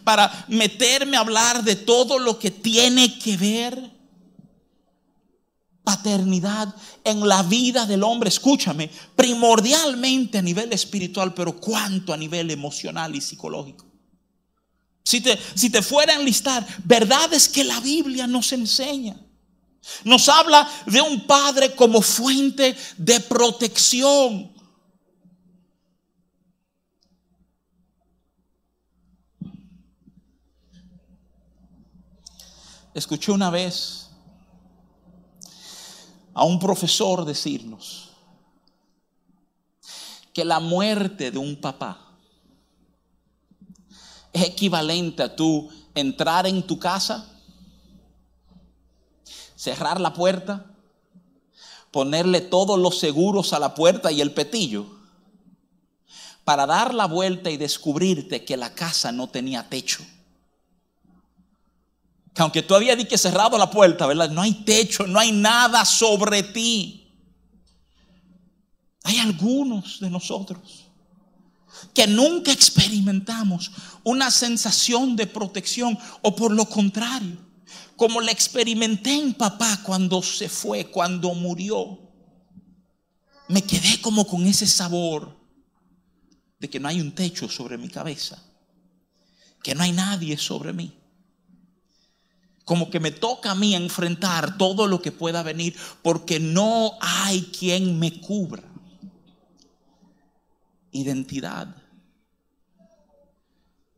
para 0.03 0.45
meterme 0.47 1.17
a 1.17 1.21
hablar 1.21 1.63
de 1.63 1.75
todo 1.75 2.17
lo 2.17 2.39
que 2.39 2.51
tiene 2.51 3.19
que 3.19 3.37
ver 3.37 3.95
paternidad 5.83 6.75
en 7.03 7.27
la 7.27 7.43
vida 7.43 7.85
del 7.85 8.03
hombre. 8.03 8.29
Escúchame, 8.29 8.89
primordialmente 9.15 10.39
a 10.39 10.41
nivel 10.41 10.73
espiritual, 10.73 11.33
pero 11.33 11.55
cuánto 11.57 12.11
a 12.11 12.17
nivel 12.17 12.49
emocional 12.49 13.15
y 13.15 13.21
psicológico. 13.21 13.85
Si 15.03 15.21
te, 15.21 15.37
si 15.53 15.69
te 15.69 15.83
fuera 15.83 16.13
a 16.13 16.19
enlistar, 16.19 16.65
verdades 16.83 17.47
que 17.47 17.63
la 17.63 17.79
Biblia 17.79 18.25
nos 18.25 18.51
enseña. 18.51 19.15
Nos 20.03 20.27
habla 20.27 20.67
de 20.87 20.99
un 20.99 21.27
padre 21.27 21.75
como 21.75 22.01
fuente 22.01 22.75
de 22.97 23.19
protección 23.19 24.54
Escuché 32.95 33.33
una 33.33 33.49
vez 33.49 34.07
a 36.33 36.45
un 36.45 36.57
profesor 36.59 37.25
decirnos 37.25 38.11
que 40.31 40.45
la 40.45 40.61
muerte 40.61 41.29
de 41.29 41.37
un 41.37 41.59
papá 41.59 42.17
es 44.31 44.45
equivalente 44.45 45.23
a 45.23 45.35
tú 45.35 45.69
entrar 45.93 46.47
en 46.47 46.65
tu 46.65 46.79
casa, 46.79 47.29
cerrar 49.57 49.99
la 49.99 50.13
puerta, 50.13 50.65
ponerle 51.91 52.39
todos 52.39 52.79
los 52.79 52.97
seguros 52.97 53.51
a 53.51 53.59
la 53.59 53.75
puerta 53.75 54.09
y 54.09 54.21
el 54.21 54.33
petillo, 54.33 54.85
para 56.45 56.65
dar 56.65 56.93
la 56.93 57.07
vuelta 57.07 57.51
y 57.51 57.57
descubrirte 57.57 58.45
que 58.45 58.55
la 58.55 58.73
casa 58.73 59.11
no 59.11 59.27
tenía 59.27 59.67
techo 59.67 60.01
que 62.35 62.41
aunque 62.41 62.61
tú 62.61 62.75
habías 62.75 62.97
que 63.05 63.17
cerrado 63.17 63.57
la 63.57 63.71
puerta, 63.71 64.05
¿verdad? 64.05 64.29
No 64.29 64.41
hay 64.41 64.53
techo, 64.65 65.07
no 65.07 65.17
hay 65.19 65.31
nada 65.31 65.85
sobre 65.85 66.43
ti. 66.43 67.09
Hay 69.03 69.19
algunos 69.19 70.01
de 70.01 70.09
nosotros 70.09 70.89
que 71.93 72.05
nunca 72.07 72.51
experimentamos 72.51 73.71
una 74.03 74.29
sensación 74.31 75.15
de 75.15 75.27
protección 75.27 75.97
o 76.23 76.35
por 76.35 76.51
lo 76.51 76.67
contrario, 76.67 77.37
como 77.95 78.19
la 78.19 78.31
experimenté 78.31 79.13
en 79.13 79.33
papá 79.33 79.79
cuando 79.81 80.21
se 80.21 80.49
fue, 80.49 80.91
cuando 80.91 81.33
murió. 81.33 81.99
Me 83.47 83.61
quedé 83.61 84.01
como 84.01 84.27
con 84.27 84.45
ese 84.45 84.67
sabor 84.67 85.39
de 86.59 86.69
que 86.69 86.81
no 86.81 86.89
hay 86.89 86.99
un 86.99 87.15
techo 87.15 87.47
sobre 87.47 87.77
mi 87.77 87.87
cabeza, 87.87 88.43
que 89.63 89.73
no 89.73 89.83
hay 89.83 89.93
nadie 89.93 90.37
sobre 90.37 90.73
mí 90.73 91.04
como 92.65 92.89
que 92.89 92.99
me 92.99 93.11
toca 93.11 93.51
a 93.51 93.55
mí 93.55 93.75
enfrentar 93.75 94.57
todo 94.57 94.87
lo 94.87 95.01
que 95.01 95.11
pueda 95.11 95.43
venir 95.43 95.75
porque 96.01 96.39
no 96.39 96.97
hay 96.99 97.43
quien 97.43 97.99
me 97.99 98.19
cubra. 98.19 98.63
Identidad. 100.91 101.75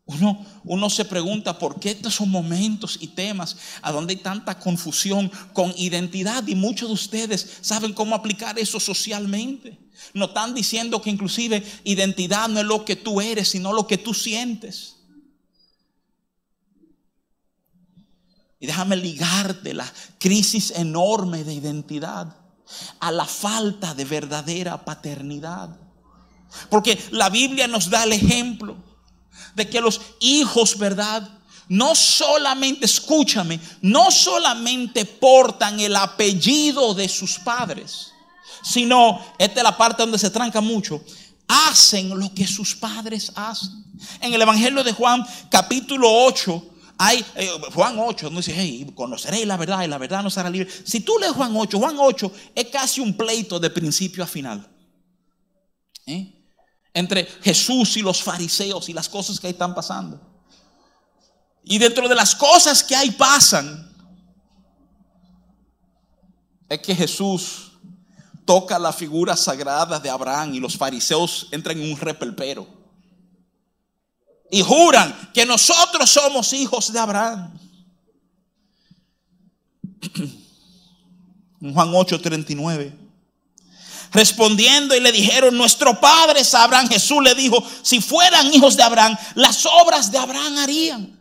Uno, 0.05 0.45
uno, 0.63 0.89
se 0.89 1.03
pregunta 1.03 1.59
por 1.59 1.81
qué 1.81 1.91
estos 1.91 2.15
son 2.15 2.29
momentos 2.29 2.97
y 3.01 3.07
temas 3.07 3.57
a 3.81 3.91
donde 3.91 4.13
hay 4.13 4.19
tanta 4.19 4.57
confusión 4.57 5.29
con 5.51 5.73
identidad 5.77 6.47
y 6.47 6.55
muchos 6.55 6.87
de 6.87 6.93
ustedes 6.93 7.57
saben 7.61 7.93
cómo 7.93 8.15
aplicar 8.15 8.57
eso 8.57 8.79
socialmente. 8.79 9.77
No 10.13 10.25
están 10.25 10.53
diciendo 10.53 11.01
que 11.01 11.09
inclusive 11.09 11.61
identidad 11.83 12.47
no 12.47 12.61
es 12.61 12.65
lo 12.65 12.85
que 12.85 12.95
tú 12.95 13.19
eres, 13.19 13.49
sino 13.49 13.73
lo 13.73 13.85
que 13.85 13.97
tú 13.97 14.13
sientes. 14.13 14.96
Y 18.59 18.67
déjame 18.67 18.95
ligarte 18.95 19.73
la 19.73 19.91
crisis 20.17 20.71
enorme 20.71 21.43
de 21.43 21.53
identidad 21.53 22.35
a 22.99 23.11
la 23.11 23.25
falta 23.25 23.93
de 23.93 24.05
verdadera 24.05 24.83
paternidad. 24.83 25.69
Porque 26.69 26.99
la 27.11 27.29
Biblia 27.29 27.67
nos 27.67 27.89
da 27.89 28.03
el 28.03 28.13
ejemplo 28.13 28.77
de 29.55 29.69
que 29.69 29.81
los 29.81 30.01
hijos, 30.19 30.77
¿verdad? 30.77 31.29
No 31.69 31.95
solamente, 31.95 32.85
escúchame, 32.85 33.59
no 33.81 34.09
solamente 34.09 35.05
portan 35.05 35.79
el 35.79 35.95
apellido 35.95 36.93
de 36.93 37.09
sus 37.09 37.37
padres, 37.39 38.13
sino, 38.63 39.21
esta 39.37 39.59
es 39.59 39.63
la 39.63 39.77
parte 39.77 40.03
donde 40.03 40.17
se 40.17 40.29
tranca 40.29 40.61
mucho, 40.61 41.03
hacen 41.47 42.17
lo 42.17 42.33
que 42.33 42.47
sus 42.47 42.75
padres 42.75 43.31
hacen. 43.35 43.83
En 44.21 44.33
el 44.33 44.41
Evangelio 44.41 44.83
de 44.83 44.93
Juan, 44.93 45.25
capítulo 45.49 46.09
8, 46.25 46.63
hay, 46.97 47.23
eh, 47.35 47.49
Juan 47.73 47.99
8, 47.99 48.29
no 48.29 48.37
dice, 48.37 48.53
hey, 48.55 48.91
conoceréis 48.95 49.45
la 49.45 49.57
verdad 49.57 49.83
y 49.83 49.87
la 49.87 49.97
verdad 49.97 50.23
nos 50.23 50.37
hará 50.37 50.49
libre. 50.49 50.69
Si 50.83 51.01
tú 51.01 51.17
lees 51.19 51.33
Juan 51.33 51.55
8, 51.55 51.77
Juan 51.77 51.95
8 51.99 52.31
es 52.55 52.65
casi 52.67 53.01
un 53.01 53.15
pleito 53.15 53.59
de 53.59 53.69
principio 53.69 54.23
a 54.23 54.27
final. 54.27 54.67
¿Eh? 56.07 56.33
Entre 56.93 57.25
Jesús 57.25 57.97
y 57.97 58.01
los 58.01 58.23
fariseos 58.23 58.89
y 58.89 58.93
las 58.93 59.07
cosas 59.07 59.39
que 59.39 59.47
ahí 59.47 59.53
están 59.53 59.75
pasando. 59.75 60.19
Y 61.63 61.77
dentro 61.77 62.07
de 62.07 62.15
las 62.15 62.33
cosas 62.33 62.81
que 62.81 62.95
ahí 62.95 63.11
pasan, 63.11 63.93
es 66.69 66.79
que 66.79 66.95
Jesús 66.95 67.73
toca 68.45 68.79
la 68.79 68.93
figura 68.93 69.35
sagrada 69.35 69.99
de 69.99 70.09
Abraham 70.09 70.55
y 70.55 70.59
los 70.59 70.77
fariseos 70.77 71.47
entran 71.51 71.79
en 71.79 71.91
un 71.91 71.97
repelpero. 71.97 72.76
Y 74.49 74.61
juran 74.61 75.31
que 75.33 75.45
nosotros 75.45 76.09
somos 76.09 76.53
hijos 76.53 76.91
de 76.91 76.99
Abraham. 76.99 77.57
Juan 81.59 81.91
8:39. 81.91 83.07
Respondiendo 84.13 84.95
y 84.95 85.01
le 85.01 85.11
dijeron, 85.11 85.57
nuestro 85.57 85.99
padre 85.99 86.41
es 86.41 86.53
Abraham. 86.53 86.87
Jesús 86.87 87.21
le 87.21 87.35
dijo, 87.35 87.61
si 87.81 87.99
fueran 88.01 88.53
hijos 88.53 88.77
de 88.77 88.83
Abraham, 88.83 89.17
las 89.35 89.65
obras 89.65 90.11
de 90.11 90.17
Abraham 90.17 90.57
harían. 90.57 91.16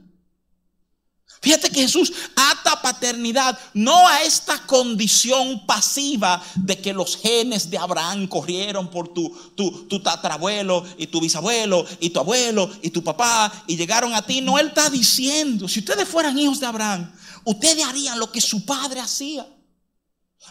Fíjate 1.41 1.71
que 1.71 1.83
Jesús 1.83 2.13
ata 2.35 2.81
paternidad 2.83 3.59
no 3.75 4.09
a 4.09 4.23
esta 4.23 4.59
condición 4.67 5.67
pasiva 5.67 6.43
de 6.55 6.79
que 6.79 6.93
los 6.93 7.17
genes 7.17 7.71
de 7.71 7.79
Abraham 7.79 8.27
corrieron 8.27 8.91
por 8.91 9.09
tu, 9.13 9.29
tu, 9.55 9.87
tu, 9.87 10.03
tatarabuelo 10.03 10.85
y 10.99 11.07
tu 11.07 11.21
bisabuelo 11.21 11.85
y 12.01 12.11
tu 12.11 12.21
abuelo 12.21 12.71
y 12.83 12.91
tu 12.91 13.05
papá 13.05 13.53
y 13.67 13.77
llegaron 13.77 14.15
a 14.15 14.23
ti. 14.23 14.41
No, 14.41 14.59
Él 14.59 14.69
está 14.69 14.89
diciendo, 14.91 15.69
si 15.69 15.81
ustedes 15.81 16.09
fueran 16.09 16.39
hijos 16.39 16.59
de 16.59 16.67
Abraham, 16.67 17.13
ustedes 17.45 17.85
harían 17.85 18.19
lo 18.19 18.33
que 18.33 18.41
su 18.41 18.65
padre 18.65 19.01
hacía. 19.01 19.47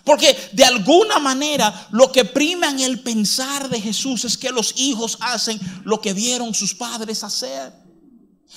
Porque 0.04 0.38
de 0.52 0.66
alguna 0.66 1.20
manera 1.20 1.88
lo 1.92 2.12
que 2.12 2.26
prima 2.26 2.70
en 2.70 2.80
el 2.82 3.00
pensar 3.00 3.70
de 3.70 3.80
Jesús 3.82 4.26
es 4.26 4.38
que 4.38 4.52
los 4.52 4.74
hijos 4.78 5.18
hacen 5.22 5.60
lo 5.84 6.02
que 6.02 6.14
vieron 6.14 6.54
sus 6.54 6.74
padres 6.74 7.24
hacer. 7.24 7.74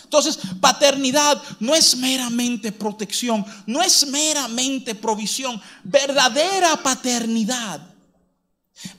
Entonces, 0.04 0.38
paternidad 0.60 1.42
no 1.60 1.74
es 1.74 1.96
meramente 1.96 2.72
protección, 2.72 3.44
no 3.66 3.82
es 3.82 4.06
meramente 4.06 4.94
provisión. 4.94 5.60
Verdadera 5.84 6.76
paternidad 6.82 7.88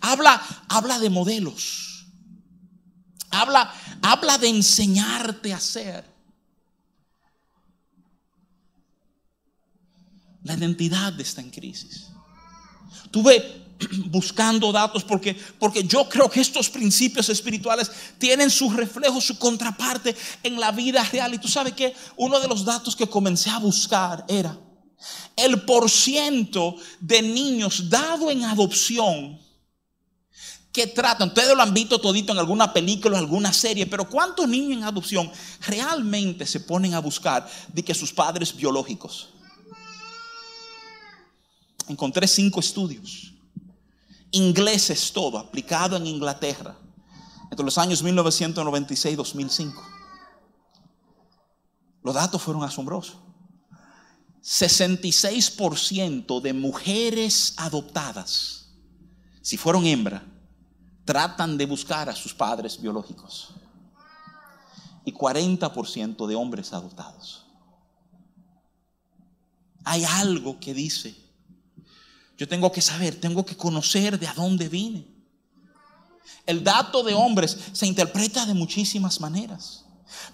habla, 0.01 0.41
habla 0.67 0.99
de 0.99 1.09
modelos. 1.09 2.05
Habla, 3.31 3.73
habla 4.01 4.37
de 4.37 4.49
enseñarte 4.49 5.53
a 5.53 5.57
hacer. 5.57 6.03
La 10.43 10.55
identidad 10.55 11.19
está 11.19 11.41
en 11.41 11.51
crisis. 11.51 12.07
Tuve 13.11 13.68
buscando 14.07 14.71
datos 14.71 15.03
porque, 15.03 15.35
porque 15.57 15.83
yo 15.83 16.07
creo 16.09 16.29
que 16.29 16.41
estos 16.41 16.69
principios 16.69 17.29
espirituales 17.29 17.91
tienen 18.17 18.49
su 18.49 18.69
reflejo, 18.69 19.21
su 19.21 19.37
contraparte 19.37 20.15
en 20.43 20.59
la 20.59 20.71
vida 20.71 21.03
real. 21.03 21.33
Y 21.33 21.37
tú 21.37 21.47
sabes 21.47 21.73
que 21.73 21.93
uno 22.17 22.39
de 22.39 22.47
los 22.47 22.65
datos 22.65 22.95
que 22.95 23.07
comencé 23.07 23.49
a 23.49 23.59
buscar 23.59 24.25
era 24.27 24.57
el 25.35 25.61
porciento 25.61 26.75
de 26.99 27.21
niños 27.21 27.89
dado 27.89 28.29
en 28.29 28.43
adopción 28.43 29.39
que 30.71 30.85
tratan, 30.85 31.29
ustedes 31.29 31.55
lo 31.55 31.63
han 31.63 31.73
visto 31.73 31.99
todito 31.99 32.31
en 32.31 32.37
alguna 32.37 32.71
película, 32.71 33.17
en 33.17 33.23
alguna 33.23 33.51
serie, 33.51 33.87
pero 33.87 34.07
¿cuántos 34.07 34.47
niños 34.47 34.77
en 34.77 34.83
adopción 34.83 35.31
realmente 35.61 36.45
se 36.45 36.59
ponen 36.59 36.93
a 36.93 36.99
buscar 36.99 37.49
de 37.73 37.83
que 37.83 37.95
sus 37.95 38.13
padres 38.13 38.55
biológicos? 38.55 39.29
Encontré 41.87 42.27
cinco 42.27 42.59
estudios 42.59 43.28
ingleses 44.31 45.11
todo, 45.11 45.37
aplicado 45.37 45.97
en 45.97 46.07
Inglaterra, 46.07 46.77
entre 47.49 47.65
los 47.65 47.77
años 47.77 48.03
1996 48.03 49.13
y 49.13 49.15
2005. 49.15 49.83
Los 52.03 52.15
datos 52.15 52.41
fueron 52.41 52.63
asombrosos. 52.63 53.17
66% 54.41 56.41
de 56.41 56.53
mujeres 56.53 57.53
adoptadas, 57.57 58.69
si 59.41 59.57
fueron 59.57 59.85
hembra, 59.85 60.25
tratan 61.03 61.57
de 61.57 61.65
buscar 61.65 62.09
a 62.09 62.15
sus 62.15 62.33
padres 62.33 62.81
biológicos. 62.81 63.53
Y 65.03 65.11
40% 65.11 66.27
de 66.27 66.35
hombres 66.35 66.71
adoptados. 66.71 67.45
Hay 69.83 70.05
algo 70.05 70.57
que 70.59 70.73
dice 70.73 71.28
yo 72.39 72.47
tengo 72.47 72.71
que 72.71 72.79
saber, 72.79 73.19
tengo 73.19 73.45
que 73.45 73.57
conocer 73.57 74.17
de 74.17 74.25
a 74.25 74.33
dónde 74.33 74.69
vine. 74.69 75.05
El 76.45 76.63
dato 76.63 77.03
de 77.03 77.13
hombres 77.13 77.57
se 77.73 77.85
interpreta 77.85 78.45
de 78.45 78.53
muchísimas 78.53 79.19
maneras. 79.19 79.83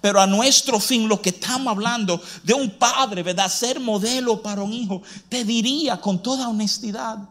Pero 0.01 0.21
a 0.21 0.27
nuestro 0.27 0.79
fin, 0.79 1.09
lo 1.09 1.19
que 1.19 1.29
estamos 1.29 1.71
hablando 1.71 2.21
de 2.43 2.53
un 2.53 2.77
padre, 2.77 3.23
¿verdad? 3.23 3.51
Ser 3.51 3.79
modelo 3.79 4.39
para 4.43 4.61
un 4.61 4.71
hijo, 4.71 5.01
te 5.29 5.43
diría 5.43 5.99
con 5.99 6.21
toda 6.21 6.47
honestidad, 6.47 7.27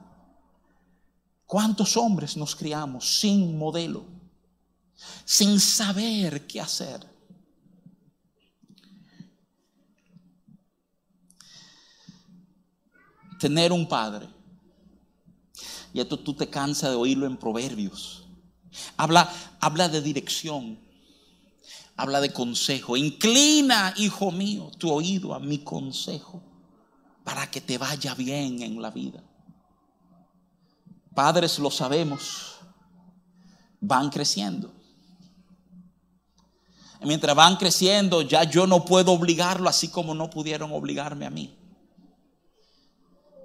¿cuántos 1.47 1.97
hombres 1.97 2.37
nos 2.37 2.57
criamos 2.57 3.21
sin 3.21 3.57
modelo? 3.57 4.05
Sin 5.25 5.61
saber 5.61 6.49
qué 6.49 6.61
hacer. 6.61 6.99
Tener 13.39 13.71
un 13.71 13.87
padre 13.87 14.34
y 15.95 16.01
esto 16.01 16.19
tú 16.19 16.35
te 16.35 16.51
cansas 16.51 16.91
de 16.91 16.97
oírlo 16.97 17.25
en 17.25 17.37
proverbios. 17.37 18.25
Habla, 18.97 19.33
habla 19.61 19.89
de 19.89 20.03
dirección. 20.03 20.77
Habla 21.97 22.21
de 22.21 22.33
consejo. 22.33 22.97
Inclina, 22.97 23.95
hijo 23.97 24.33
mío, 24.33 24.73
tu 24.77 24.91
oído 24.91 25.33
a 25.33 25.39
mi 25.39 25.59
consejo 25.59 26.43
para 27.23 27.49
que 27.49 27.61
te 27.61 27.79
vaya 27.79 28.13
bien 28.17 28.61
en 28.63 28.83
la 28.83 28.91
vida. 28.91 29.23
Padres, 31.15 31.61
lo 31.61 31.71
sabemos, 31.71 32.57
van 33.81 34.11
creciendo. 34.11 34.73
mientras 37.03 37.37
van 37.37 37.57
creciendo, 37.57 38.23
ya 38.23 38.43
yo 38.43 38.67
no 38.67 38.85
puedo 38.85 39.13
obligarlo 39.13 39.69
así 39.69 39.89
como 39.89 40.13
no 40.13 40.29
pudieron 40.29 40.73
obligarme 40.73 41.25
a 41.25 41.31
mí. 41.31 41.57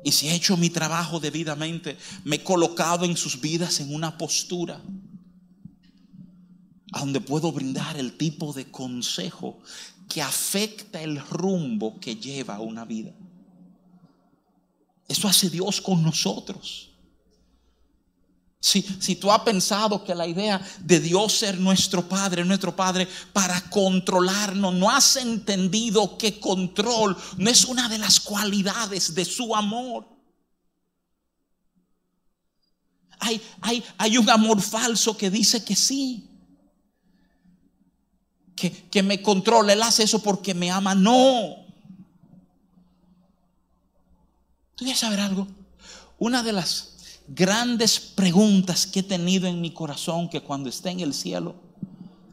Y 0.04 0.12
si 0.12 0.30
he 0.30 0.36
hecho 0.36 0.56
mi 0.56 0.70
trabajo 0.70 1.20
debidamente, 1.20 1.98
me 2.24 2.38
he 2.38 2.44
colocado 2.44 3.06
en 3.06 3.18
sus 3.18 3.40
vidas 3.42 3.80
en 3.80 3.94
una 3.94 4.18
postura 4.18 4.82
a 6.92 7.00
donde 7.00 7.22
puedo 7.22 7.52
brindar 7.52 7.98
el 7.98 8.18
tipo 8.18 8.54
de 8.54 8.72
consejo 8.72 9.60
que 10.08 10.22
afecta 10.22 11.02
el 11.02 11.20
rumbo 11.20 12.00
que 12.00 12.16
lleva 12.16 12.60
una 12.60 12.86
vida. 12.86 13.14
Eso 15.08 15.28
hace 15.28 15.50
Dios 15.50 15.82
con 15.82 16.02
nosotros. 16.04 16.92
Si, 18.62 18.82
si, 18.82 19.16
tú 19.16 19.32
has 19.32 19.40
pensado 19.42 20.04
que 20.04 20.14
la 20.14 20.28
idea 20.28 20.60
de 20.82 21.00
Dios 21.00 21.32
ser 21.32 21.58
nuestro 21.58 22.10
Padre, 22.10 22.44
nuestro 22.44 22.76
Padre 22.76 23.08
para 23.32 23.62
controlarnos, 23.70 24.74
no 24.74 24.90
has 24.90 25.16
entendido 25.16 26.18
que 26.18 26.42
control 26.42 27.16
no 27.38 27.50
es 27.50 27.64
una 27.64 27.88
de 27.88 27.98
las 27.98 28.20
cualidades 28.20 29.16
de 29.16 29.24
su 29.24 29.56
amor. 29.56 30.10
Hay, 33.20 33.42
hay, 33.62 33.84
hay 33.98 34.18
un 34.18 34.30
amor 34.30 34.62
falso 34.62 35.16
que 35.16 35.30
dice 35.30 35.64
que 35.64 35.78
sí. 35.78 36.26
Que, 38.58 38.90
que 38.90 39.02
me 39.02 39.22
controla, 39.22 39.72
Él 39.72 39.82
hace 39.84 40.04
eso 40.04 40.22
porque 40.22 40.54
me 40.54 40.70
ama. 40.70 40.96
No. 40.96 41.66
¿Tú 44.76 44.84
quieres 44.84 45.00
saber 45.00 45.22
algo? 45.22 45.48
Una 46.18 46.44
de 46.44 46.52
las 46.52 46.99
grandes 47.30 48.00
preguntas 48.00 48.86
que 48.86 49.00
he 49.00 49.04
tenido 49.04 49.48
en 49.48 49.62
mi 49.62 49.72
corazón 49.72 50.30
que 50.30 50.42
cuando 50.42 50.70
esté 50.70 50.90
en 50.90 51.00
el 51.00 51.14
cielo, 51.14 51.56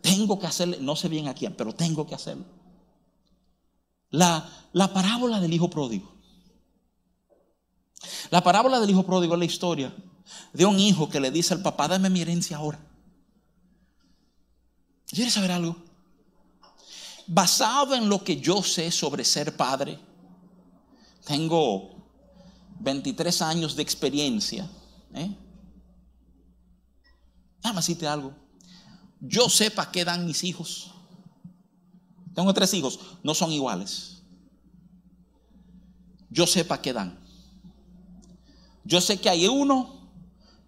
tengo 0.00 0.38
que 0.38 0.46
hacerle, 0.46 0.78
no 0.80 0.96
sé 0.96 1.08
bien 1.08 1.28
a 1.28 1.34
quién, 1.34 1.54
pero 1.54 1.74
tengo 1.74 2.06
que 2.06 2.14
hacerlo. 2.14 2.44
La, 4.10 4.48
la 4.72 4.92
parábola 4.92 5.40
del 5.40 5.52
hijo 5.52 5.68
pródigo. 5.68 6.12
La 8.30 8.42
parábola 8.42 8.80
del 8.80 8.90
hijo 8.90 9.04
pródigo 9.04 9.34
es 9.34 9.38
la 9.38 9.44
historia 9.44 9.94
de 10.52 10.64
un 10.64 10.78
hijo 10.78 11.08
que 11.08 11.20
le 11.20 11.30
dice 11.30 11.54
al 11.54 11.62
papá, 11.62 11.88
dame 11.88 12.10
mi 12.10 12.20
herencia 12.20 12.56
ahora. 12.56 12.78
¿Quieres 15.08 15.34
saber 15.34 15.52
algo? 15.52 15.86
basado 17.26 17.94
en 17.94 18.08
lo 18.08 18.22
que 18.22 18.40
yo 18.40 18.62
sé 18.62 18.90
sobre 18.90 19.24
ser 19.24 19.56
padre, 19.56 19.98
tengo 21.24 21.90
23 22.80 23.42
años 23.42 23.74
de 23.74 23.82
experiencia. 23.82 24.68
¿Eh? 25.16 25.36
Déjame 27.62 27.78
decirte 27.78 28.06
algo. 28.06 28.32
Yo 29.20 29.48
sé 29.48 29.70
para 29.70 29.90
qué 29.90 30.04
dan 30.04 30.24
mis 30.26 30.44
hijos. 30.44 30.92
Tengo 32.34 32.52
tres 32.52 32.72
hijos, 32.74 33.00
no 33.22 33.34
son 33.34 33.50
iguales. 33.50 34.22
Yo 36.30 36.46
sé 36.46 36.64
para 36.64 36.82
qué 36.82 36.92
dan. 36.92 37.18
Yo 38.84 39.00
sé 39.00 39.18
que 39.18 39.28
hay 39.28 39.48
uno 39.48 40.12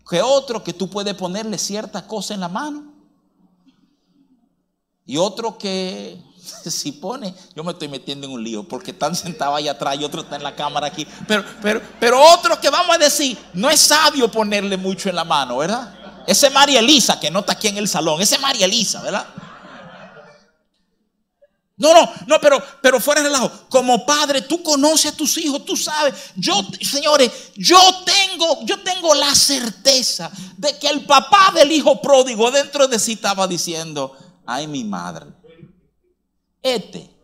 que 0.09 0.23
otro 0.23 0.65
que 0.65 0.73
tú 0.73 0.89
puedes 0.89 1.15
ponerle 1.15 1.59
cierta 1.59 2.07
cosa 2.07 2.35
en 2.35 2.41
la 2.41 2.49
mano. 2.49 2.95
Y 5.05 5.19
otro 5.19 5.59
que 5.59 6.23
si 6.71 6.93
pone, 6.93 7.35
yo 7.55 7.65
me 7.65 7.73
estoy 7.73 7.89
metiendo 7.89 8.27
en 8.27 8.33
un 8.33 8.43
lío 8.43 8.63
porque 8.63 8.91
están 8.91 9.15
sentados 9.15 9.57
allá 9.57 9.73
atrás 9.73 9.97
y 9.99 10.05
otro 10.05 10.23
está 10.23 10.37
en 10.37 10.43
la 10.43 10.55
cámara 10.55 10.87
aquí. 10.87 11.07
Pero, 11.27 11.45
pero, 11.63 11.83
pero 11.99 12.21
otro 12.33 12.61
que 12.61 12.71
vamos 12.71 12.95
a 12.95 12.99
decir, 12.99 13.39
no 13.55 13.71
es 13.71 13.81
sabio 13.81 14.31
ponerle 14.31 14.77
mucho 14.77 15.09
en 15.09 15.17
la 15.17 15.25
mano, 15.25 15.59
¿verdad? 15.59 15.95
Ese 16.27 16.51
María 16.51 16.81
Elisa 16.81 17.19
que 17.19 17.31
no 17.31 17.41
está 17.41 17.53
aquí 17.53 17.69
en 17.69 17.79
el 17.79 17.89
salón, 17.89 18.21
ese 18.21 18.39
María 18.39 18.67
Elisa, 18.67 19.03
¿verdad? 19.03 19.27
No, 21.79 21.95
no, 21.95 22.13
no, 22.27 22.41
pero, 22.41 22.61
pero 22.83 23.01
fuera 23.01 23.23
de 23.23 23.29
relajo. 23.29 23.51
Como 23.69 24.05
padre, 24.05 24.43
tú 24.43 24.61
conoces 24.65 25.13
a 25.13 25.17
tus 25.17 25.39
hijos, 25.39 25.65
tú 25.65 25.77
sabes. 25.77 26.13
Yo, 26.35 26.55
señores, 26.81 27.31
yo 27.55 27.79
tengo, 28.05 28.65
yo 28.65 28.81
tengo 28.83 29.15
la 29.15 29.33
certeza 29.33 30.29
de 30.57 30.77
que 30.77 30.89
el 30.89 31.07
papá 31.07 31.53
del 31.55 31.71
hijo 31.71 32.03
pródigo 32.03 32.51
dentro 32.51 32.89
de 32.89 32.99
sí 32.99 33.13
estaba 33.13 33.47
diciendo, 33.47 34.17
ay 34.45 34.67
mi 34.67 34.83
madre, 34.83 35.27
este, 36.75 37.19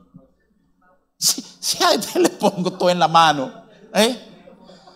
si, 1.18 1.44
si 1.60 1.82
a 1.82 1.92
este 1.92 2.18
le 2.20 2.30
pongo 2.30 2.72
todo 2.72 2.90
en 2.90 2.98
la 2.98 3.08
mano, 3.08 3.66
¿eh? 3.94 4.30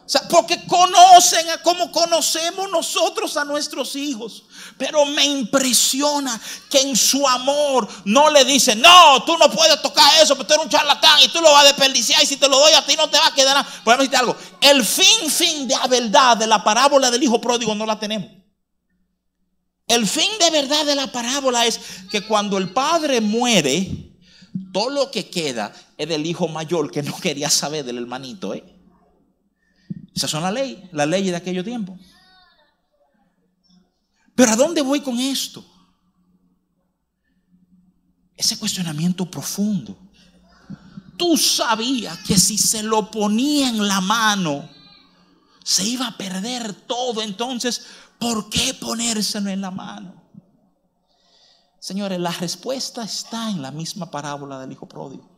O 0.09 0.11
sea, 0.11 0.23
porque 0.23 0.65
conocen 0.65 1.51
a 1.51 1.63
cómo 1.63 1.93
conocemos 1.93 2.71
nosotros 2.71 3.37
a 3.37 3.45
nuestros 3.45 3.95
hijos. 3.95 4.45
Pero 4.79 5.05
me 5.05 5.23
impresiona 5.23 6.41
que 6.71 6.81
en 6.81 6.97
su 6.97 7.29
amor 7.29 7.87
no 8.07 8.31
le 8.31 8.43
dicen, 8.47 8.81
no, 8.81 9.23
tú 9.25 9.37
no 9.37 9.51
puedes 9.51 9.83
tocar 9.83 10.11
eso, 10.23 10.35
porque 10.35 10.49
tú 10.49 10.55
eres 10.55 10.65
un 10.65 10.71
charlatán 10.71 11.21
y 11.23 11.29
tú 11.29 11.43
lo 11.43 11.53
vas 11.53 11.65
a 11.65 11.67
desperdiciar 11.67 12.23
y 12.23 12.27
si 12.27 12.39
te 12.39 12.49
lo 12.49 12.59
doy 12.59 12.73
a 12.73 12.87
ti 12.87 12.97
no 12.97 13.11
te 13.11 13.19
va 13.19 13.27
a 13.27 13.35
quedar 13.35 13.55
nada. 13.55 13.83
Podemos 13.85 14.09
algo, 14.15 14.35
el 14.63 14.83
fin, 14.83 15.31
fin 15.31 15.69
de 15.69 15.77
verdad 15.91 16.39
de 16.39 16.47
la 16.47 16.65
parábola 16.65 17.11
del 17.11 17.23
hijo 17.23 17.39
pródigo 17.39 17.75
no 17.75 17.85
la 17.85 17.99
tenemos. 17.99 18.31
El 19.87 20.07
fin 20.07 20.31
de 20.41 20.49
verdad 20.49 20.87
de 20.87 20.95
la 20.95 21.13
parábola 21.13 21.67
es 21.67 21.79
que 22.11 22.27
cuando 22.27 22.57
el 22.57 22.71
padre 22.71 23.21
muere, 23.21 24.08
todo 24.73 24.91
lo 24.91 25.11
que 25.11 25.31
queda 25.31 25.73
es 25.97 26.09
del 26.09 26.27
hijo 26.27 26.49
mayor 26.49 26.91
que 26.91 27.03
no 27.03 27.17
quería 27.19 27.51
saber 27.51 27.85
del 27.85 27.99
hermanito, 27.99 28.55
¿eh? 28.55 28.65
Esas 30.15 30.31
son 30.31 30.43
las 30.43 30.53
leyes, 30.53 30.81
las 30.93 31.07
leyes 31.07 31.31
de 31.31 31.37
aquellos 31.37 31.65
tiempos. 31.65 31.99
Pero 34.35 34.53
¿a 34.53 34.57
dónde 34.57 34.83
voy 34.83 35.01
con 35.01 35.19
esto? 35.19 35.65
Ese 38.37 38.59
cuestionamiento 38.59 39.29
profundo. 39.31 39.99
Tú 41.17 41.37
sabías 41.37 42.19
que 42.19 42.39
si 42.39 42.57
se 42.57 42.83
lo 42.83 43.11
ponía 43.11 43.69
en 43.69 43.87
la 43.87 44.01
mano, 44.01 44.69
se 45.65 45.87
iba 45.87 46.07
a 46.07 46.17
perder 46.17 46.73
todo. 46.73 47.23
Entonces, 47.23 47.85
¿por 48.19 48.49
qué 48.49 48.75
ponérselo 48.75 49.51
en 49.51 49.61
la 49.61 49.71
mano? 49.71 50.28
Señores, 51.79 52.19
la 52.19 52.33
respuesta 52.33 53.05
está 53.05 53.51
en 53.51 53.63
la 53.63 53.71
misma 53.71 54.11
parábola 54.11 54.59
del 54.61 54.73
hijo 54.73 54.87
pródigo. 54.87 55.29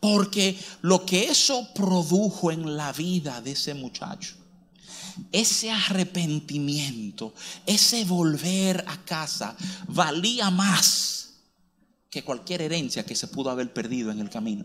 Porque 0.00 0.58
lo 0.82 1.04
que 1.04 1.24
eso 1.24 1.68
produjo 1.74 2.50
en 2.50 2.76
la 2.76 2.92
vida 2.92 3.40
de 3.40 3.52
ese 3.52 3.74
muchacho, 3.74 4.36
ese 5.32 5.70
arrepentimiento, 5.70 7.34
ese 7.64 8.04
volver 8.04 8.84
a 8.86 9.04
casa, 9.04 9.56
valía 9.88 10.50
más 10.50 11.34
que 12.10 12.24
cualquier 12.24 12.62
herencia 12.62 13.04
que 13.04 13.14
se 13.14 13.28
pudo 13.28 13.50
haber 13.50 13.72
perdido 13.72 14.10
en 14.10 14.20
el 14.20 14.30
camino. 14.30 14.64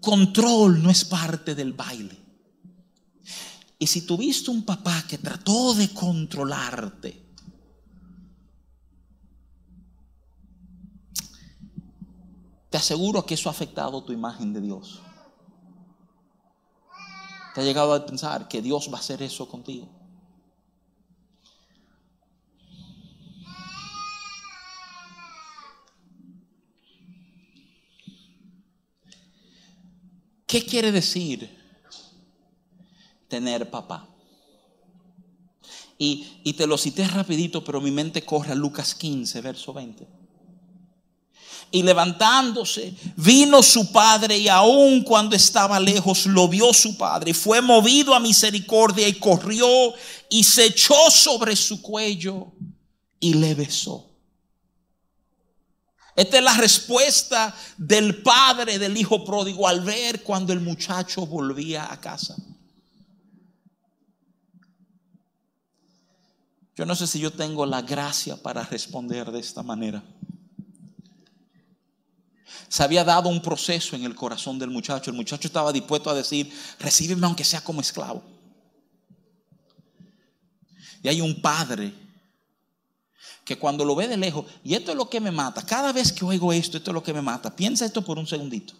Control 0.00 0.82
no 0.82 0.90
es 0.90 1.04
parte 1.04 1.54
del 1.54 1.72
baile. 1.72 2.21
Y 3.82 3.88
si 3.88 4.02
tuviste 4.02 4.48
un 4.48 4.64
papá 4.64 5.04
que 5.08 5.18
trató 5.18 5.74
de 5.74 5.92
controlarte, 5.92 7.20
Te 12.70 12.78
aseguro 12.78 13.26
que 13.26 13.34
eso 13.34 13.50
ha 13.50 13.52
afectado 13.52 14.02
tu 14.02 14.12
imagen 14.12 14.52
de 14.54 14.60
Dios. 14.60 15.02
Te 17.54 17.60
ha 17.60 17.64
llegado 17.64 17.92
a 17.92 18.06
pensar 18.06 18.48
que 18.48 18.62
Dios 18.62 18.88
va 18.90 18.98
a 18.98 19.00
hacer 19.00 19.20
eso 19.20 19.46
contigo. 19.46 19.90
¿Qué 30.46 30.64
quiere 30.64 30.92
decir 30.92 31.61
tener 33.32 33.70
papá? 33.70 34.06
Y, 35.96 36.26
y, 36.44 36.52
te 36.52 36.66
lo 36.66 36.76
cité 36.76 37.08
rapidito, 37.08 37.64
pero 37.64 37.80
mi 37.80 37.90
mente 37.90 38.22
corre 38.26 38.52
a 38.52 38.54
Lucas 38.54 38.94
15, 38.94 39.40
verso 39.40 39.72
20. 39.72 40.06
Y 41.70 41.82
levantándose, 41.82 42.92
vino 43.16 43.62
su 43.62 43.90
padre 43.90 44.36
y 44.36 44.48
aun 44.48 45.02
cuando 45.02 45.34
estaba 45.34 45.80
lejos, 45.80 46.26
lo 46.26 46.46
vio 46.46 46.74
su 46.74 46.98
padre. 46.98 47.32
Fue 47.32 47.62
movido 47.62 48.14
a 48.14 48.20
misericordia 48.20 49.08
y 49.08 49.14
corrió 49.14 49.94
y 50.28 50.44
se 50.44 50.66
echó 50.66 51.10
sobre 51.10 51.56
su 51.56 51.80
cuello 51.80 52.52
y 53.18 53.32
le 53.32 53.54
besó. 53.54 54.10
Esta 56.14 56.36
es 56.36 56.44
la 56.44 56.58
respuesta 56.58 57.54
del 57.78 58.22
padre 58.22 58.78
del 58.78 58.94
hijo 58.98 59.24
pródigo 59.24 59.66
al 59.66 59.80
ver 59.80 60.22
cuando 60.22 60.52
el 60.52 60.60
muchacho 60.60 61.24
volvía 61.24 61.90
a 61.90 61.98
casa. 61.98 62.36
Yo 66.76 66.86
no 66.86 66.94
sé 66.94 67.06
si 67.06 67.18
yo 67.20 67.32
tengo 67.32 67.66
la 67.66 67.82
gracia 67.82 68.36
para 68.36 68.62
responder 68.64 69.30
de 69.30 69.40
esta 69.40 69.62
manera 69.62 70.02
se 72.72 72.82
había 72.82 73.04
dado 73.04 73.28
un 73.28 73.42
proceso 73.42 73.96
en 73.96 74.04
el 74.04 74.14
corazón 74.14 74.58
del 74.58 74.70
muchacho. 74.70 75.10
El 75.10 75.16
muchacho 75.16 75.46
estaba 75.46 75.74
dispuesto 75.74 76.08
a 76.08 76.14
decir, 76.14 76.50
recíbeme 76.78 77.26
aunque 77.26 77.44
sea 77.44 77.60
como 77.60 77.82
esclavo. 77.82 78.22
Y 81.02 81.08
hay 81.08 81.20
un 81.20 81.42
padre 81.42 81.92
que 83.44 83.58
cuando 83.58 83.84
lo 83.84 83.94
ve 83.94 84.08
de 84.08 84.16
lejos, 84.16 84.46
y 84.64 84.72
esto 84.72 84.92
es 84.92 84.96
lo 84.96 85.10
que 85.10 85.20
me 85.20 85.30
mata, 85.30 85.66
cada 85.66 85.92
vez 85.92 86.12
que 86.12 86.24
oigo 86.24 86.50
esto, 86.50 86.78
esto 86.78 86.92
es 86.92 86.94
lo 86.94 87.02
que 87.02 87.12
me 87.12 87.20
mata, 87.20 87.54
piensa 87.54 87.84
esto 87.84 88.02
por 88.02 88.18
un 88.18 88.26
segundito. 88.26 88.72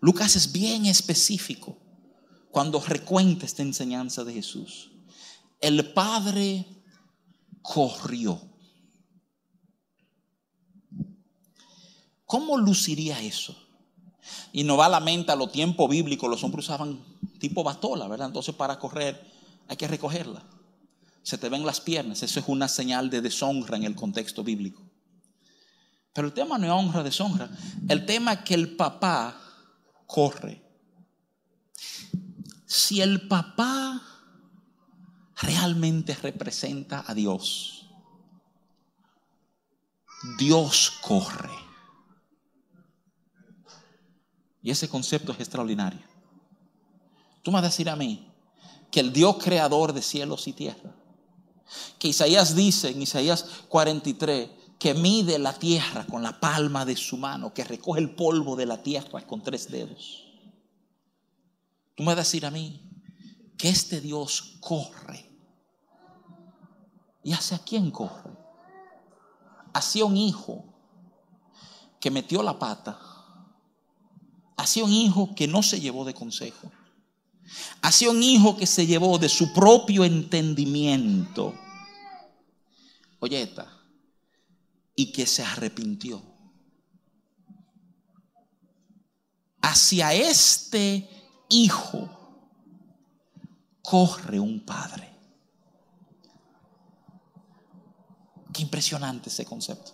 Lucas 0.00 0.36
es 0.36 0.52
bien 0.52 0.84
específico 0.84 1.78
cuando 2.50 2.78
recuenta 2.78 3.46
esta 3.46 3.62
enseñanza 3.62 4.22
de 4.24 4.34
Jesús. 4.34 4.90
El 5.62 5.94
padre 5.94 6.66
corrió. 7.64 8.38
¿Cómo 12.26 12.58
luciría 12.58 13.20
eso? 13.22 13.56
Y 14.52 14.64
no 14.64 14.76
va 14.76 14.86
a 14.86 14.90
la 14.90 15.00
mente 15.00 15.32
a 15.32 15.36
los 15.36 15.50
tiempos 15.50 15.88
bíblicos, 15.88 16.28
los 16.28 16.44
hombres 16.44 16.66
usaban 16.66 17.02
tipo 17.38 17.64
batola, 17.64 18.06
¿verdad? 18.06 18.26
Entonces 18.26 18.54
para 18.54 18.78
correr 18.78 19.18
hay 19.66 19.78
que 19.78 19.88
recogerla. 19.88 20.44
Se 21.22 21.38
te 21.38 21.48
ven 21.48 21.64
las 21.64 21.80
piernas, 21.80 22.22
eso 22.22 22.38
es 22.38 22.48
una 22.48 22.68
señal 22.68 23.08
de 23.08 23.22
deshonra 23.22 23.78
en 23.78 23.84
el 23.84 23.94
contexto 23.94 24.44
bíblico. 24.44 24.82
Pero 26.12 26.28
el 26.28 26.34
tema 26.34 26.58
no 26.58 26.66
es 26.66 26.72
honra, 26.72 27.02
deshonra. 27.02 27.48
El 27.88 28.04
tema 28.04 28.34
es 28.34 28.40
que 28.40 28.54
el 28.54 28.76
papá 28.76 29.40
corre. 30.06 30.62
Si 32.66 33.00
el 33.00 33.26
papá 33.26 34.13
realmente 35.44 36.14
representa 36.14 37.04
a 37.06 37.14
Dios, 37.14 37.86
Dios 40.38 40.92
corre. 41.02 41.50
Y 44.62 44.70
ese 44.70 44.88
concepto 44.88 45.32
es 45.32 45.40
extraordinario. 45.40 46.00
Tú 47.42 47.50
me 47.50 47.56
vas 47.56 47.64
a 47.64 47.68
decir 47.68 47.90
a 47.90 47.96
mí 47.96 48.26
que 48.90 49.00
el 49.00 49.12
Dios 49.12 49.36
creador 49.42 49.92
de 49.92 50.00
cielos 50.00 50.48
y 50.48 50.54
tierra, 50.54 50.94
que 51.98 52.08
Isaías 52.08 52.54
dice 52.54 52.88
en 52.90 53.02
Isaías 53.02 53.44
43, 53.68 54.48
que 54.78 54.94
mide 54.94 55.38
la 55.38 55.52
tierra 55.58 56.06
con 56.06 56.22
la 56.22 56.40
palma 56.40 56.84
de 56.84 56.96
su 56.96 57.16
mano, 57.16 57.52
que 57.52 57.64
recoge 57.64 58.00
el 58.00 58.14
polvo 58.14 58.56
de 58.56 58.66
la 58.66 58.82
tierra 58.82 59.26
con 59.26 59.42
tres 59.42 59.70
dedos. 59.70 60.24
Tú 61.94 62.02
me 62.02 62.08
vas 62.08 62.16
a 62.16 62.20
decir 62.20 62.46
a 62.46 62.50
mí 62.50 62.80
que 63.56 63.68
este 63.68 64.00
Dios 64.00 64.56
corre 64.60 65.33
¿Y 67.24 67.32
hacia 67.32 67.58
quién 67.58 67.90
corre? 67.90 68.30
Hacia 69.72 70.04
un 70.04 70.16
hijo 70.16 70.62
que 71.98 72.10
metió 72.10 72.42
la 72.42 72.58
pata. 72.58 73.00
Hacia 74.58 74.84
un 74.84 74.92
hijo 74.92 75.34
que 75.34 75.48
no 75.48 75.62
se 75.62 75.80
llevó 75.80 76.04
de 76.04 76.12
consejo. 76.12 76.70
Hacia 77.80 78.10
un 78.10 78.22
hijo 78.22 78.56
que 78.56 78.66
se 78.66 78.86
llevó 78.86 79.18
de 79.18 79.30
su 79.30 79.52
propio 79.54 80.04
entendimiento. 80.04 81.54
Oye, 83.20 83.40
esta. 83.40 83.74
Y 84.94 85.10
que 85.10 85.26
se 85.26 85.42
arrepintió. 85.42 86.22
Hacia 89.62 90.12
este 90.12 91.08
hijo 91.48 92.10
corre 93.82 94.38
un 94.38 94.60
padre. 94.60 95.13
Qué 98.54 98.62
impresionante 98.62 99.28
ese 99.28 99.44
concepto. 99.44 99.92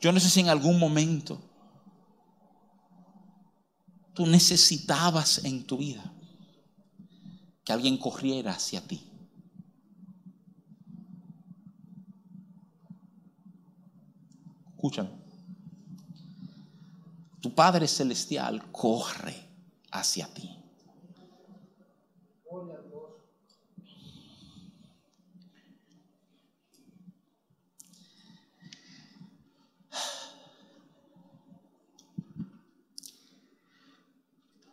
Yo 0.00 0.12
no 0.12 0.20
sé 0.20 0.28
si 0.28 0.40
en 0.40 0.50
algún 0.50 0.78
momento 0.78 1.40
tú 4.12 4.26
necesitabas 4.26 5.42
en 5.44 5.64
tu 5.64 5.78
vida 5.78 6.04
que 7.64 7.72
alguien 7.72 7.96
corriera 7.96 8.52
hacia 8.52 8.86
ti. 8.86 9.08
Escúchame. 14.74 15.10
Tu 17.40 17.54
Padre 17.54 17.88
Celestial 17.88 18.70
corre 18.70 19.48
hacia 19.92 20.26
ti. 20.34 20.61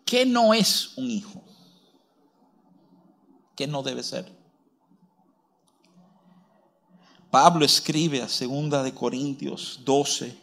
¿Qué 0.10 0.26
no 0.26 0.56
es 0.56 0.98
un 0.98 1.12
hijo? 1.12 1.44
¿Qué 3.56 3.68
no 3.68 3.84
debe 3.84 4.02
ser? 4.02 4.26
Pablo 7.30 7.64
escribe 7.64 8.24
a 8.24 8.28
segunda 8.28 8.82
de 8.82 8.92
Corintios 8.92 9.82
12, 9.86 10.36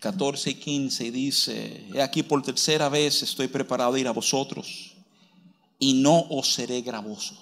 14 0.00 0.50
y 0.50 0.54
15 0.54 1.04
y 1.04 1.10
dice, 1.10 1.86
he 1.92 2.00
aquí 2.00 2.22
por 2.22 2.42
tercera 2.42 2.88
vez 2.88 3.22
estoy 3.22 3.48
preparado 3.48 3.92
a 3.92 4.00
ir 4.00 4.08
a 4.08 4.12
vosotros 4.12 4.96
y 5.78 5.92
no 5.92 6.18
os 6.30 6.54
seré 6.54 6.80
gravoso, 6.80 7.36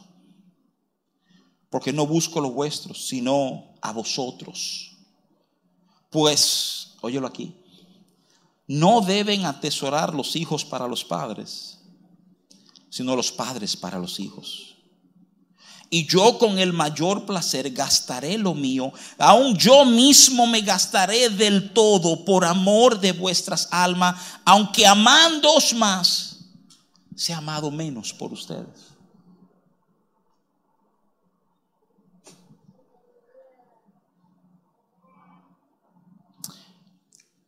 porque 1.69 1.93
no 1.93 2.09
busco 2.09 2.41
lo 2.41 2.51
vuestro, 2.51 2.93
sino 2.93 3.77
a 3.81 3.93
vosotros. 3.93 4.97
Pues, 6.11 6.97
óyelo 7.03 7.29
aquí, 7.29 7.55
no 8.71 9.01
deben 9.01 9.47
atesorar 9.47 10.15
los 10.15 10.37
hijos 10.37 10.65
para 10.65 10.87
los 10.87 11.05
padres, 11.05 11.81
sino 12.89 13.17
los 13.17 13.33
padres 13.33 13.77
para 13.77 13.99
los 13.99 14.21
hijos. 14.21 14.77
Y 15.91 16.07
yo 16.07 16.39
con 16.39 16.57
el 16.57 16.73
mayor 16.73 17.27
placer 17.27 17.73
gastaré 17.73 18.39
lo 18.39 18.55
mío, 18.55 18.93
aun 19.19 19.57
yo 19.57 19.85
mismo 19.85 20.47
me 20.47 20.61
gastaré 20.61 21.31
del 21.31 21.73
todo 21.73 22.25
por 22.25 22.45
amor 22.45 23.01
de 23.01 23.11
vuestras 23.11 23.67
almas, 23.73 24.15
aunque 24.45 24.87
amándoos 24.87 25.75
más, 25.75 26.37
sea 27.17 27.39
amado 27.39 27.73
menos 27.73 28.13
por 28.13 28.33
ustedes. 28.33 28.69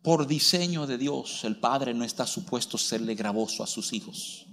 Por 0.03 0.27
diseño 0.27 0.87
de 0.87 0.99
Dios, 0.99 1.45
el 1.45 1.57
Padre 1.57 1.95
no 1.95 2.05
está 2.05 2.27
supuesto 2.27 2.77
serle 2.77 3.15
gravoso 3.15 3.62
a 3.62 3.67
sus 3.67 3.93
hijos. 3.93 4.47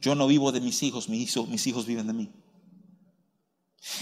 Yo 0.00 0.14
no 0.14 0.28
vivo 0.28 0.52
de 0.52 0.60
mis 0.60 0.82
hijos, 0.84 1.08
mis 1.08 1.66
hijos, 1.66 1.86
viven 1.86 2.06
de 2.06 2.12
mí. 2.12 2.32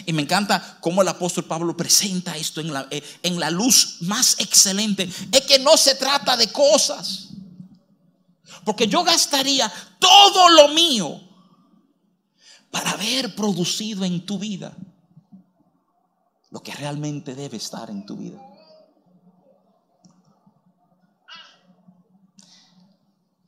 Y 0.05 0.12
me 0.12 0.23
encanta 0.23 0.79
cómo 0.81 1.03
el 1.03 1.09
apóstol 1.09 1.45
Pablo 1.45 1.77
presenta 1.77 2.37
esto 2.37 2.61
en 2.61 2.73
la, 2.73 2.87
eh, 2.90 3.03
en 3.23 3.40
la 3.40 3.51
luz 3.51 3.99
más 4.01 4.37
excelente. 4.38 5.09
Es 5.33 5.43
que 5.43 5.59
no 5.59 5.77
se 5.77 5.95
trata 5.95 6.37
de 6.37 6.49
cosas. 6.49 7.31
Porque 8.64 8.87
yo 8.87 9.05
gastaría 9.05 9.73
todo 9.99 10.51
lo 10.51 10.69
mío 10.69 11.21
para 12.71 12.90
haber 12.90 13.35
producido 13.35 14.05
en 14.05 14.27
tu 14.27 14.38
vida 14.38 14.77
lo 16.51 16.62
que 16.62 16.73
realmente 16.73 17.35
debe 17.35 17.57
estar 17.57 17.90
en 17.90 18.07
tu 18.07 18.17
vida. 18.17 18.40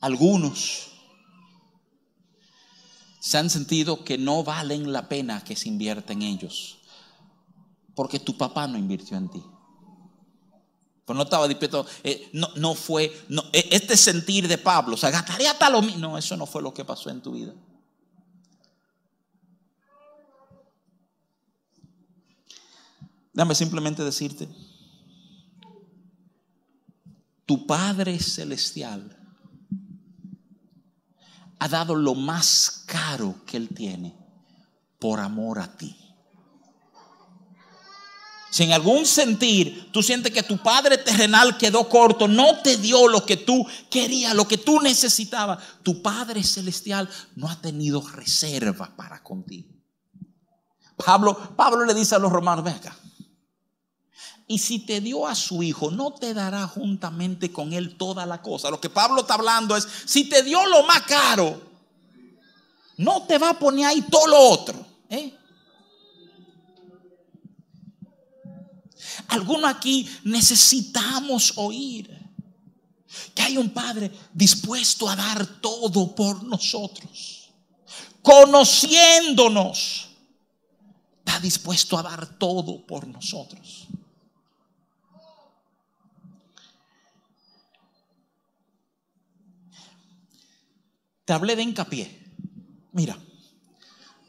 Algunos 0.00 0.92
se 3.26 3.38
han 3.38 3.50
sentido 3.50 4.04
que 4.04 4.18
no 4.18 4.44
valen 4.44 4.92
la 4.92 5.08
pena 5.08 5.42
que 5.42 5.56
se 5.56 5.68
invierta 5.68 6.12
en 6.12 6.22
ellos, 6.22 6.78
porque 7.94 8.20
tu 8.20 8.36
papá 8.38 8.68
no 8.68 8.78
invirtió 8.78 9.16
en 9.16 9.28
ti. 9.28 9.42
Pues 11.04 11.16
no 11.16 11.24
estaba 11.24 11.48
dispuesto, 11.48 11.86
eh, 12.04 12.30
no, 12.32 12.48
no, 12.56 12.74
fue, 12.74 13.24
no, 13.28 13.42
e, 13.52 13.68
este 13.72 13.96
sentir 13.96 14.46
de 14.46 14.58
Pablo, 14.58 14.94
o 14.94 14.96
sea, 14.96 15.10
gastaré 15.10 15.48
hasta 15.48 15.70
lo 15.70 15.82
mismo. 15.82 15.98
No, 15.98 16.18
eso 16.18 16.36
no 16.36 16.46
fue 16.46 16.62
lo 16.62 16.74
que 16.74 16.84
pasó 16.84 17.10
en 17.10 17.20
tu 17.20 17.32
vida. 17.32 17.52
Déjame 23.32 23.54
simplemente 23.54 24.02
decirte, 24.02 24.48
tu 27.44 27.66
Padre 27.66 28.18
Celestial 28.18 29.25
ha 31.58 31.68
dado 31.68 31.94
lo 31.94 32.14
más 32.14 32.84
caro 32.86 33.36
que 33.46 33.56
Él 33.56 33.68
tiene 33.74 34.16
por 34.98 35.20
amor 35.20 35.58
a 35.58 35.76
ti. 35.76 35.96
Si 38.50 38.62
en 38.62 38.72
algún 38.72 39.04
sentir 39.04 39.90
tú 39.92 40.02
sientes 40.02 40.32
que 40.32 40.42
tu 40.42 40.56
padre 40.56 40.96
terrenal 40.96 41.58
quedó 41.58 41.88
corto, 41.88 42.26
no 42.26 42.62
te 42.62 42.78
dio 42.78 43.06
lo 43.06 43.26
que 43.26 43.36
tú 43.36 43.66
querías, 43.90 44.34
lo 44.34 44.48
que 44.48 44.56
tú 44.56 44.80
necesitabas, 44.80 45.58
tu 45.82 46.00
padre 46.00 46.42
celestial 46.42 47.08
no 47.34 47.50
ha 47.50 47.60
tenido 47.60 48.00
reserva 48.00 48.96
para 48.96 49.22
contigo. 49.22 49.68
Pablo, 50.96 51.54
Pablo 51.54 51.84
le 51.84 51.92
dice 51.92 52.14
a 52.14 52.18
los 52.18 52.32
romanos, 52.32 52.64
ven 52.64 52.74
acá. 52.74 52.96
Y 54.48 54.58
si 54.58 54.80
te 54.80 55.00
dio 55.00 55.26
a 55.26 55.34
su 55.34 55.62
hijo, 55.62 55.90
no 55.90 56.12
te 56.12 56.32
dará 56.32 56.68
juntamente 56.68 57.52
con 57.52 57.72
él 57.72 57.96
toda 57.96 58.24
la 58.26 58.40
cosa. 58.40 58.70
Lo 58.70 58.80
que 58.80 58.90
Pablo 58.90 59.22
está 59.22 59.34
hablando 59.34 59.76
es, 59.76 59.86
si 60.04 60.28
te 60.28 60.42
dio 60.42 60.64
lo 60.66 60.84
más 60.84 61.02
caro, 61.02 61.60
no 62.98 63.22
te 63.22 63.38
va 63.38 63.50
a 63.50 63.58
poner 63.58 63.86
ahí 63.86 64.02
todo 64.02 64.26
lo 64.28 64.38
otro. 64.38 64.86
¿eh? 65.10 65.36
Algunos 69.28 69.68
aquí 69.68 70.08
necesitamos 70.24 71.54
oír 71.56 72.16
que 73.34 73.42
hay 73.42 73.58
un 73.58 73.70
Padre 73.70 74.12
dispuesto 74.32 75.08
a 75.08 75.16
dar 75.16 75.44
todo 75.60 76.14
por 76.14 76.44
nosotros. 76.44 77.50
Conociéndonos, 78.22 80.08
está 81.18 81.40
dispuesto 81.40 81.98
a 81.98 82.02
dar 82.02 82.38
todo 82.38 82.86
por 82.86 83.06
nosotros. 83.08 83.88
Te 91.26 91.32
hablé 91.32 91.56
de 91.56 91.62
hincapié. 91.62 92.32
Mira, 92.92 93.18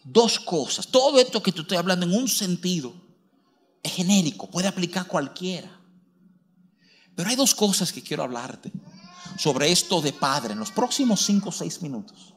dos 0.04 0.40
cosas. 0.40 0.88
Todo 0.88 1.20
esto 1.20 1.42
que 1.42 1.52
te 1.52 1.62
estoy 1.62 1.78
hablando 1.78 2.06
en 2.06 2.14
un 2.14 2.28
sentido 2.28 2.94
es 3.84 3.94
genérico, 3.94 4.50
puede 4.50 4.68
aplicar 4.68 5.06
cualquiera. 5.08 5.70
Pero 7.16 7.30
hay 7.30 7.36
dos 7.36 7.54
cosas 7.56 7.94
que 7.94 8.02
quiero 8.02 8.24
hablarte 8.24 8.72
sobre 9.38 9.72
esto 9.72 10.02
de 10.02 10.12
padre 10.12 10.54
en 10.54 10.60
los 10.60 10.72
próximos 10.72 11.22
cinco 11.22 11.50
o 11.50 11.52
seis 11.52 11.82
minutos. 11.84 12.34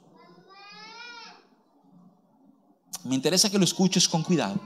Me 3.04 3.14
interesa 3.14 3.48
que 3.48 3.58
lo 3.58 3.64
escuches 3.64 4.06
con 4.06 4.22
cuidado 4.22 4.60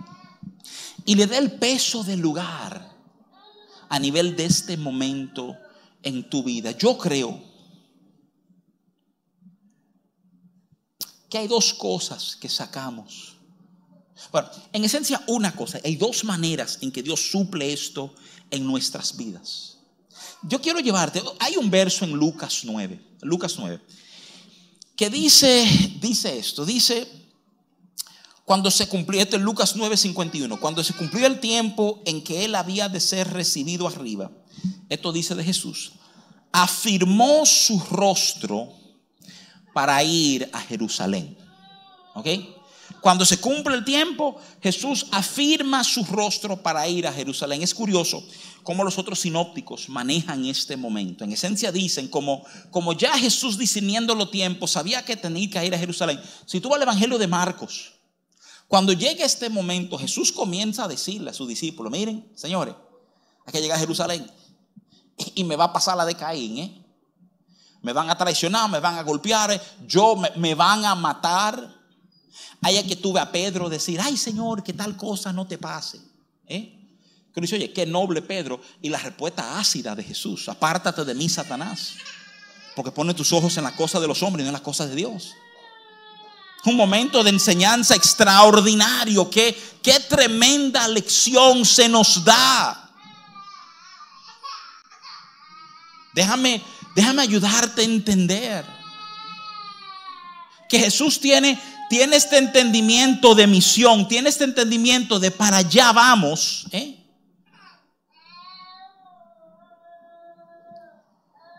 y 1.04 1.14
le 1.14 1.28
dé 1.28 1.38
el 1.38 1.52
peso 1.52 2.02
del 2.02 2.18
lugar 2.18 2.92
a 3.88 3.98
nivel 4.00 4.34
de 4.34 4.46
este 4.46 4.76
momento 4.76 5.56
en 6.02 6.28
tu 6.28 6.42
vida. 6.42 6.72
Yo 6.72 6.98
creo 6.98 7.53
hay 11.38 11.48
dos 11.48 11.74
cosas 11.74 12.36
que 12.36 12.48
sacamos. 12.48 13.34
Bueno, 14.30 14.48
en 14.72 14.84
esencia 14.84 15.22
una 15.26 15.54
cosa, 15.54 15.80
hay 15.84 15.96
dos 15.96 16.24
maneras 16.24 16.78
en 16.80 16.92
que 16.92 17.02
Dios 17.02 17.30
suple 17.30 17.72
esto 17.72 18.14
en 18.50 18.66
nuestras 18.66 19.16
vidas. 19.16 19.78
Yo 20.42 20.60
quiero 20.60 20.80
llevarte, 20.80 21.22
hay 21.40 21.56
un 21.56 21.70
verso 21.70 22.04
en 22.04 22.12
Lucas 22.12 22.60
9, 22.64 23.00
Lucas 23.22 23.56
9, 23.58 23.80
que 24.96 25.10
dice, 25.10 25.66
dice 26.00 26.38
esto, 26.38 26.64
dice, 26.64 27.08
Cuando 28.44 28.70
se 28.70 28.86
cumplió, 28.86 29.20
esto 29.20 29.36
es 29.36 29.42
Lucas 29.42 29.74
9:51, 29.74 30.60
cuando 30.60 30.84
se 30.84 30.92
cumplió 30.92 31.26
el 31.26 31.40
tiempo 31.40 32.02
en 32.04 32.22
que 32.22 32.44
él 32.44 32.54
había 32.54 32.88
de 32.88 33.00
ser 33.00 33.32
recibido 33.32 33.88
arriba, 33.88 34.30
esto 34.90 35.12
dice 35.12 35.34
de 35.34 35.44
Jesús, 35.44 35.92
afirmó 36.52 37.46
su 37.46 37.80
rostro 37.80 38.83
para 39.74 40.02
ir 40.02 40.48
a 40.54 40.60
Jerusalén. 40.60 41.36
¿Ok? 42.14 42.28
Cuando 43.02 43.26
se 43.26 43.38
cumple 43.38 43.74
el 43.74 43.84
tiempo, 43.84 44.36
Jesús 44.62 45.08
afirma 45.10 45.84
su 45.84 46.04
rostro 46.04 46.62
para 46.62 46.88
ir 46.88 47.06
a 47.06 47.12
Jerusalén. 47.12 47.62
Es 47.62 47.74
curioso 47.74 48.26
cómo 48.62 48.82
los 48.82 48.96
otros 48.96 49.20
sinópticos 49.20 49.90
manejan 49.90 50.46
este 50.46 50.78
momento. 50.78 51.22
En 51.22 51.32
esencia 51.32 51.70
dicen, 51.70 52.08
como, 52.08 52.42
como 52.70 52.94
ya 52.94 53.12
Jesús 53.18 53.58
discerniendo 53.58 54.14
los 54.14 54.30
tiempos, 54.30 54.70
sabía 54.70 55.04
que 55.04 55.16
tenía 55.16 55.50
que 55.50 55.66
ir 55.66 55.74
a 55.74 55.78
Jerusalén. 55.78 56.18
Si 56.46 56.60
tú 56.60 56.70
vas 56.70 56.76
al 56.76 56.84
Evangelio 56.84 57.18
de 57.18 57.26
Marcos, 57.26 57.92
cuando 58.68 58.94
llega 58.94 59.26
este 59.26 59.50
momento, 59.50 59.98
Jesús 59.98 60.32
comienza 60.32 60.84
a 60.84 60.88
decirle 60.88 61.28
a 61.28 61.34
sus 61.34 61.46
discípulos, 61.46 61.92
miren, 61.92 62.26
señores, 62.34 62.74
hay 63.44 63.52
que 63.52 63.60
llegar 63.60 63.76
a 63.76 63.80
Jerusalén 63.80 64.26
y 65.34 65.44
me 65.44 65.56
va 65.56 65.64
a 65.64 65.72
pasar 65.72 65.96
la 65.96 66.06
de 66.06 66.14
Caín, 66.14 66.58
¿eh? 66.58 66.83
Me 67.84 67.92
van 67.92 68.08
a 68.08 68.16
traicionar, 68.16 68.70
me 68.70 68.80
van 68.80 68.96
a 68.96 69.02
golpear, 69.02 69.60
yo 69.86 70.16
me, 70.16 70.54
van 70.54 70.86
a 70.86 70.94
matar. 70.94 71.70
Hay 72.62 72.82
que 72.84 72.96
tuve 72.96 73.20
a 73.20 73.30
Pedro 73.30 73.68
decir, 73.68 74.00
ay 74.00 74.16
Señor, 74.16 74.62
que 74.62 74.72
tal 74.72 74.96
cosa 74.96 75.34
no 75.34 75.46
te 75.46 75.58
pase. 75.58 76.00
¿Eh? 76.46 76.80
Que 77.34 77.40
dice, 77.42 77.56
oye, 77.56 77.74
qué 77.74 77.84
noble 77.84 78.22
Pedro. 78.22 78.58
Y 78.80 78.88
la 78.88 78.98
respuesta 78.98 79.58
ácida 79.58 79.94
de 79.94 80.02
Jesús, 80.02 80.48
apártate 80.48 81.04
de 81.04 81.14
mí, 81.14 81.28
Satanás. 81.28 81.92
Porque 82.74 82.90
pone 82.90 83.12
tus 83.12 83.34
ojos 83.34 83.54
en 83.58 83.64
las 83.64 83.74
cosas 83.74 84.00
de 84.00 84.08
los 84.08 84.22
hombres 84.22 84.42
y 84.42 84.44
no 84.44 84.48
en 84.48 84.54
las 84.54 84.62
cosas 84.62 84.88
de 84.88 84.96
Dios. 84.96 85.34
Un 86.64 86.76
momento 86.76 87.22
de 87.22 87.28
enseñanza 87.28 87.94
extraordinario. 87.94 89.28
Qué, 89.28 89.54
qué 89.82 90.00
tremenda 90.00 90.88
lección 90.88 91.66
se 91.66 91.86
nos 91.86 92.24
da. 92.24 92.90
Déjame, 96.14 96.62
déjame 96.94 97.22
ayudarte 97.22 97.82
a 97.82 97.84
entender 97.84 98.64
que 100.68 100.78
Jesús 100.78 101.20
tiene, 101.20 101.60
tiene 101.88 102.16
este 102.16 102.38
entendimiento 102.38 103.34
de 103.34 103.46
misión, 103.46 104.08
tiene 104.08 104.28
este 104.28 104.44
entendimiento 104.44 105.18
de 105.18 105.30
para 105.30 105.58
allá 105.58 105.92
vamos. 105.92 106.66
¿eh? 106.72 107.00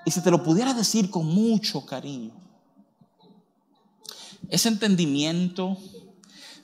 Y 0.06 0.12
si 0.12 0.22
te 0.22 0.32
lo 0.32 0.44
pudiera 0.44 0.74
decir 0.74 1.10
con 1.10 1.26
mucho 1.26 1.86
cariño, 1.86 2.34
ese 4.50 4.70
entendimiento 4.70 5.78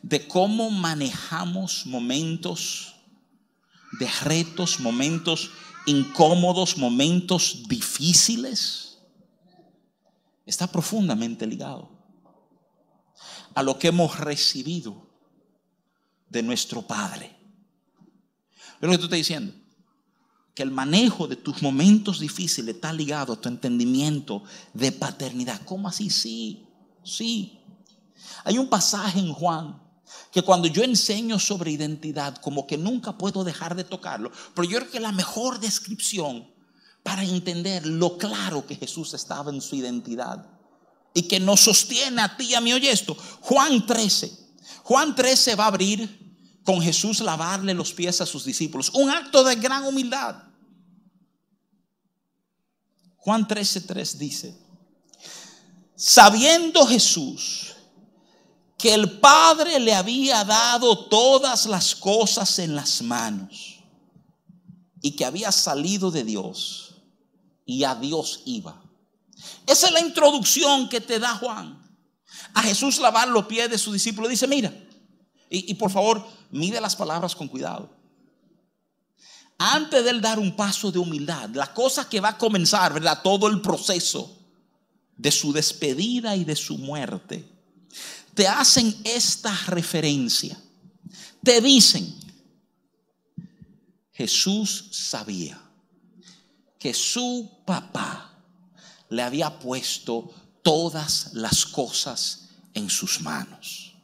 de 0.04 0.28
cómo 0.28 0.70
manejamos 0.70 1.86
momentos 1.86 2.96
de 4.00 4.08
retos, 4.24 4.80
momentos 4.80 5.52
incómodos, 5.86 6.78
momentos 6.78 7.63
difíciles, 7.67 9.00
está 10.46 10.67
profundamente 10.67 11.46
ligado 11.48 11.89
a 13.54 13.63
lo 13.63 13.78
que 13.78 13.88
hemos 13.89 14.20
recibido 14.20 15.10
de 16.30 16.44
nuestro 16.44 16.82
Padre. 16.82 17.36
Es 18.82 18.82
lo 18.82 18.89
que 18.89 18.98
tú 18.98 19.04
estás 19.06 19.17
diciendo. 19.17 19.54
Que 20.56 20.63
el 20.63 20.72
manejo 20.72 21.28
de 21.28 21.36
tus 21.36 21.62
momentos 21.62 22.20
difíciles 22.20 22.76
está 22.76 22.91
ligado 22.91 23.34
a 23.34 23.39
tu 23.39 23.48
entendimiento 23.48 24.44
de 24.74 24.91
paternidad. 24.91 25.62
¿Cómo 25.63 25.88
así? 25.88 26.10
Sí, 26.10 26.65
sí. 27.04 27.60
Hay 28.44 28.58
un 28.58 28.70
pasaje 28.70 29.20
en 29.20 29.32
Juan 29.34 29.82
que 30.32 30.41
cuando 30.41 30.67
yo 30.67 30.84
enseño 30.84 31.39
sobre 31.39 31.71
identidad, 31.71 32.38
como 32.38 32.65
que 32.67 32.78
nunca 32.78 33.17
puedo 33.17 33.43
dejar 33.43 33.76
de 33.76 33.84
tocarlo, 33.84 34.32
pero 34.54 34.69
yo 34.69 34.80
creo 34.80 34.91
que 34.91 35.00
la 35.00 35.12
mejor 35.12 35.60
descripción 35.60 36.50
para 37.04 37.24
entender 37.24 37.86
lo 37.86 38.17
claro 38.17 38.65
que 38.65 38.76
Jesús 38.76 39.13
estaba 39.13 39.52
en 39.52 39.62
su 39.62 39.76
identidad 39.76 40.45
y 41.13 41.24
que 41.24 41.39
nos 41.39 41.62
sostiene 41.62 42.21
a 42.21 42.38
ti 42.38 42.45
y 42.45 42.56
a 42.56 42.62
mí, 42.62 42.71
oye 42.74 42.91
esto, 42.91 43.15
Juan 43.41 43.86
13, 43.86 44.32
Juan 44.84 45.15
13 45.15 45.56
va 45.56 45.65
a 45.65 45.67
abrir 45.67 46.21
con 46.63 46.82
Jesús 46.82 47.19
lavarle 47.19 47.74
los 47.74 47.93
pies 47.93 48.21
a 48.21 48.26
sus 48.26 48.45
discípulos, 48.45 48.91
un 48.93 49.10
acto 49.10 49.43
de 49.43 49.56
gran 49.56 49.84
humildad. 49.84 50.43
Juan 53.17 53.47
13:3 53.47 54.17
dice, 54.17 54.58
sabiendo 55.95 56.86
Jesús 56.88 57.76
que 58.82 58.94
el 58.94 59.20
Padre 59.20 59.80
le 59.80 59.94
había 59.94 60.44
dado 60.44 61.06
todas 61.06 61.67
las 61.67 61.96
cosas 61.96 62.58
en 62.58 62.76
las 62.76 63.02
manos 63.04 63.80
y 65.02 65.12
que 65.12 65.24
había 65.24 65.52
salido 65.52 66.10
de 66.10 66.24
Dios 66.24 66.96
y 67.63 67.84
a 67.84 67.94
Dios 67.94 68.41
iba. 68.46 68.82
Esa 69.67 69.88
es 69.88 69.94
la 69.94 70.00
introducción 70.00 70.89
que 70.89 71.00
te 71.00 71.20
da 71.20 71.36
Juan. 71.36 71.80
A 72.56 72.63
Jesús 72.63 73.00
lavar 73.00 73.28
los 73.28 73.46
pies 73.46 73.70
de 73.70 73.78
su 73.78 73.94
discípulo. 73.94 74.28
Dice, 74.28 74.48
mira, 74.48 74.74
y, 75.50 75.74
por 75.76 75.91
favor, 75.91 76.26
mide 76.50 76.82
las 76.82 76.96
palabras 76.96 77.36
con 77.36 77.48
cuidado. 77.48 77.89
Antes 79.60 80.04
de 80.04 80.10
él 80.10 80.22
dar 80.22 80.39
un 80.39 80.56
paso 80.56 80.91
de 80.91 80.98
humildad, 80.98 81.50
la 81.50 81.72
cosa 81.72 82.10
que 82.10 82.20
va 82.20 82.30
a 82.30 82.38
comenzar, 82.38 82.94
¿verdad? 82.94 83.22
Todo 83.22 83.48
el 83.48 83.62
proceso 83.62 84.39
de 85.17 85.32
su 85.32 85.54
despedida 85.54 86.36
y 86.36 86.46
de 86.46 86.56
su 86.56 86.80
muerte 86.80 87.61
te 88.34 88.48
hacen 88.48 88.96
esta 89.04 89.56
referencia. 89.67 90.58
Te 91.44 91.62
dicen, 91.62 92.15
Jesús 94.12 94.89
sabía 94.91 95.62
que 96.78 96.94
su 96.94 97.63
papá 97.65 98.44
le 99.10 99.22
había 99.22 99.60
puesto 99.60 100.34
todas 100.63 101.34
las 101.34 101.65
cosas 101.65 102.50
en 102.74 102.89
sus 102.89 103.22
manos. 103.22 103.96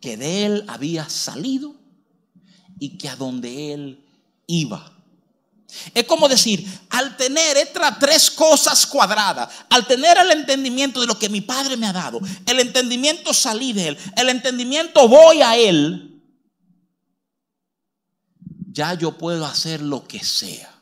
Que 0.00 0.16
de 0.16 0.46
él 0.46 0.64
había 0.68 1.08
salido 1.08 1.74
y 2.78 2.98
que 2.98 3.08
a 3.08 3.16
donde 3.16 3.72
él 3.72 4.04
iba 4.46 4.95
es 5.94 6.04
como 6.04 6.28
decir, 6.28 6.66
al 6.90 7.16
tener 7.16 7.56
estas 7.56 7.98
tres 7.98 8.30
cosas 8.30 8.86
cuadradas, 8.86 9.48
al 9.70 9.86
tener 9.86 10.18
el 10.18 10.30
entendimiento 10.32 11.00
de 11.00 11.06
lo 11.06 11.18
que 11.18 11.28
mi 11.28 11.40
padre 11.40 11.76
me 11.76 11.86
ha 11.86 11.92
dado, 11.92 12.20
el 12.46 12.60
entendimiento 12.60 13.32
salí 13.32 13.72
de 13.72 13.88
él, 13.88 13.98
el 14.16 14.28
entendimiento 14.28 15.08
voy 15.08 15.42
a 15.42 15.56
él, 15.56 16.22
ya 18.72 18.94
yo 18.94 19.12
puedo 19.16 19.46
hacer 19.46 19.80
lo 19.80 20.06
que 20.06 20.22
sea. 20.22 20.72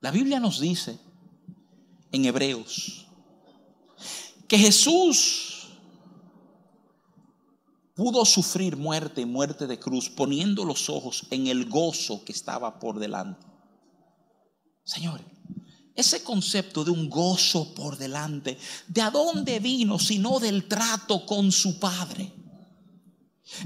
La 0.00 0.10
Biblia 0.10 0.40
nos 0.40 0.58
dice 0.58 0.98
en 2.10 2.24
Hebreos 2.24 3.06
que 4.48 4.58
Jesús 4.58 5.51
pudo 7.94 8.24
sufrir 8.24 8.76
muerte 8.76 9.26
muerte 9.26 9.66
de 9.66 9.78
cruz 9.78 10.08
poniendo 10.08 10.64
los 10.64 10.88
ojos 10.88 11.26
en 11.30 11.46
el 11.46 11.68
gozo 11.68 12.24
que 12.24 12.32
estaba 12.32 12.78
por 12.78 12.98
delante. 12.98 13.46
Señores, 14.84 15.26
ese 15.94 16.24
concepto 16.24 16.84
de 16.84 16.90
un 16.90 17.10
gozo 17.10 17.74
por 17.74 17.98
delante, 17.98 18.58
¿de 18.88 19.02
a 19.02 19.10
dónde 19.10 19.60
vino 19.60 19.98
sino 19.98 20.40
del 20.40 20.66
trato 20.66 21.26
con 21.26 21.52
su 21.52 21.78
Padre? 21.78 22.32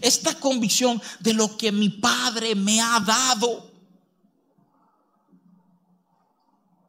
Esta 0.01 0.35
convicción 0.35 1.01
de 1.21 1.33
lo 1.33 1.57
que 1.57 1.71
mi 1.71 1.89
Padre 1.89 2.55
me 2.55 2.81
ha 2.81 2.99
dado. 3.01 3.71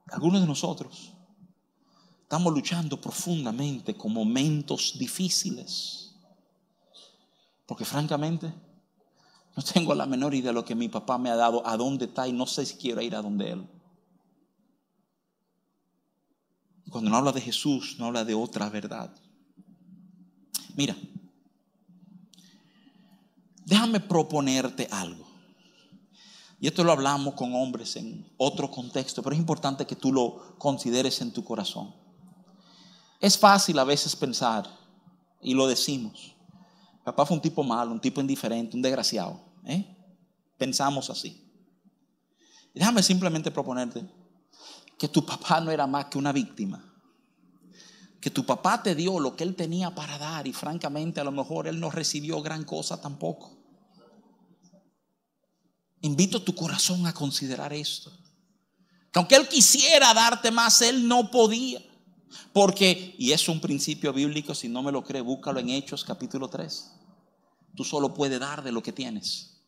Algunos 0.08 0.42
de 0.42 0.48
nosotros 0.48 1.14
estamos 2.24 2.52
luchando 2.52 3.00
profundamente 3.00 3.96
con 3.96 4.14
momentos 4.14 4.98
difíciles 4.98 6.07
porque 7.68 7.86
francamente, 7.86 8.52
no 9.56 9.64
tengo 9.64 9.94
la 9.94 10.06
menor 10.06 10.34
idea 10.34 10.50
de 10.50 10.54
lo 10.54 10.66
que 10.66 10.74
mi 10.74 10.88
papá 10.88 11.18
me 11.18 11.30
ha 11.30 11.36
dado, 11.36 11.66
a 11.68 11.78
dónde 11.78 12.06
está 12.06 12.28
y 12.28 12.34
no 12.34 12.48
sé 12.48 12.66
si 12.66 12.78
quiero 12.78 13.02
ir 13.02 13.16
a 13.16 13.22
donde 13.22 13.52
él. 13.52 13.68
Cuando 16.90 17.10
no 17.10 17.18
habla 17.18 17.34
de 17.34 17.42
Jesús, 17.42 17.98
no 18.00 18.06
habla 18.06 18.24
de 18.24 18.34
otra 18.34 18.70
verdad. 18.70 19.14
Mira, 20.76 20.96
déjame 23.66 24.00
proponerte 24.00 24.88
algo. 24.90 25.28
Y 26.60 26.68
esto 26.68 26.84
lo 26.84 26.92
hablamos 26.92 27.34
con 27.34 27.54
hombres 27.54 27.98
en 27.98 28.32
otro 28.38 28.72
contexto, 28.72 29.22
pero 29.22 29.34
es 29.34 29.40
importante 29.40 29.86
que 29.86 29.96
tú 29.96 30.14
lo 30.14 30.58
consideres 30.58 31.20
en 31.22 31.34
tu 31.34 31.44
corazón. 31.44 31.94
Es 33.20 33.38
fácil 33.38 33.78
a 33.80 33.84
veces 33.84 34.16
pensar, 34.16 34.68
y 35.42 35.54
lo 35.54 35.68
decimos, 35.68 36.37
Papá 37.08 37.26
fue 37.26 37.38
un 37.38 37.42
tipo 37.42 37.64
malo, 37.64 37.94
un 37.94 38.02
tipo 38.02 38.20
indiferente, 38.20 38.76
un 38.76 38.82
desgraciado. 38.82 39.40
¿eh? 39.64 39.96
Pensamos 40.58 41.10
así. 41.10 41.42
déjame 42.74 43.02
simplemente 43.02 43.50
proponerte 43.50 44.06
que 45.00 45.08
tu 45.08 45.26
papá 45.26 45.62
no 45.62 45.72
era 45.72 45.88
más 45.88 46.08
que 46.08 46.18
una 46.18 46.34
víctima 46.34 46.84
que 48.20 48.30
tu 48.30 48.46
papá 48.46 48.84
te 48.84 48.94
dio 48.94 49.22
lo 49.22 49.38
que 49.38 49.46
él 49.46 49.56
tenía 49.56 49.96
para 49.96 50.18
dar 50.18 50.48
y 50.48 50.52
francamente 50.52 51.22
a 51.22 51.24
lo 51.24 51.32
mejor 51.32 51.66
él 51.68 51.80
no 51.80 51.90
recibió 51.90 52.42
gran 52.42 52.66
cosa 52.66 53.00
tampoco. 53.00 53.58
Invito 56.02 56.42
tu 56.42 56.54
corazón 56.54 57.08
a 57.08 57.14
considerar 57.14 57.72
esto. 57.72 58.12
Que 59.14 59.20
aunque 59.20 59.36
él 59.36 59.48
quisiera 59.48 60.14
darte 60.14 60.52
más, 60.52 60.82
él 60.82 61.08
no 61.08 61.32
podía. 61.32 61.82
Porque, 62.52 63.16
y 63.18 63.32
es 63.32 63.48
un 63.48 63.62
principio 63.62 64.12
bíblico, 64.12 64.54
si 64.54 64.68
no 64.68 64.84
me 64.84 64.92
lo 64.92 65.06
cree, 65.06 65.22
búscalo 65.22 65.62
en 65.62 65.70
Hechos 65.70 66.04
capítulo 66.04 66.50
3. 66.50 66.97
Tú 67.78 67.84
solo 67.84 68.12
puedes 68.12 68.40
dar 68.40 68.64
de 68.64 68.72
lo 68.72 68.82
que 68.82 68.92
tienes. 68.92 69.62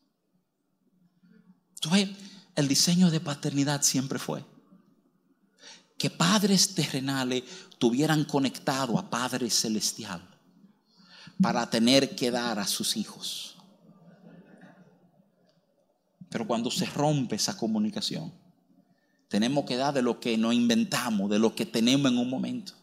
Tú 1.79 1.91
ves, 1.91 2.09
el 2.55 2.67
diseño 2.67 3.11
de 3.11 3.19
paternidad 3.19 3.83
siempre 3.83 4.17
fue 4.17 4.43
que 5.95 6.09
padres 6.09 6.73
terrenales 6.73 7.43
tuvieran 7.77 8.23
conectado 8.23 8.97
a 8.97 9.09
Padre 9.09 9.51
Celestial 9.51 10.27
para 11.39 11.69
tener 11.69 12.15
que 12.15 12.31
dar 12.31 12.57
a 12.57 12.65
sus 12.65 12.97
hijos. 12.97 13.57
Pero 16.29 16.47
cuando 16.47 16.71
se 16.71 16.87
rompe 16.87 17.35
esa 17.35 17.55
comunicación, 17.55 18.33
tenemos 19.27 19.65
que 19.65 19.75
dar 19.75 19.93
de 19.93 20.01
lo 20.01 20.19
que 20.19 20.35
nos 20.35 20.55
inventamos, 20.55 21.29
de 21.29 21.37
lo 21.37 21.53
que 21.53 21.67
tenemos 21.67 22.11
en 22.11 22.17
un 22.17 22.29
momento. 22.29 22.73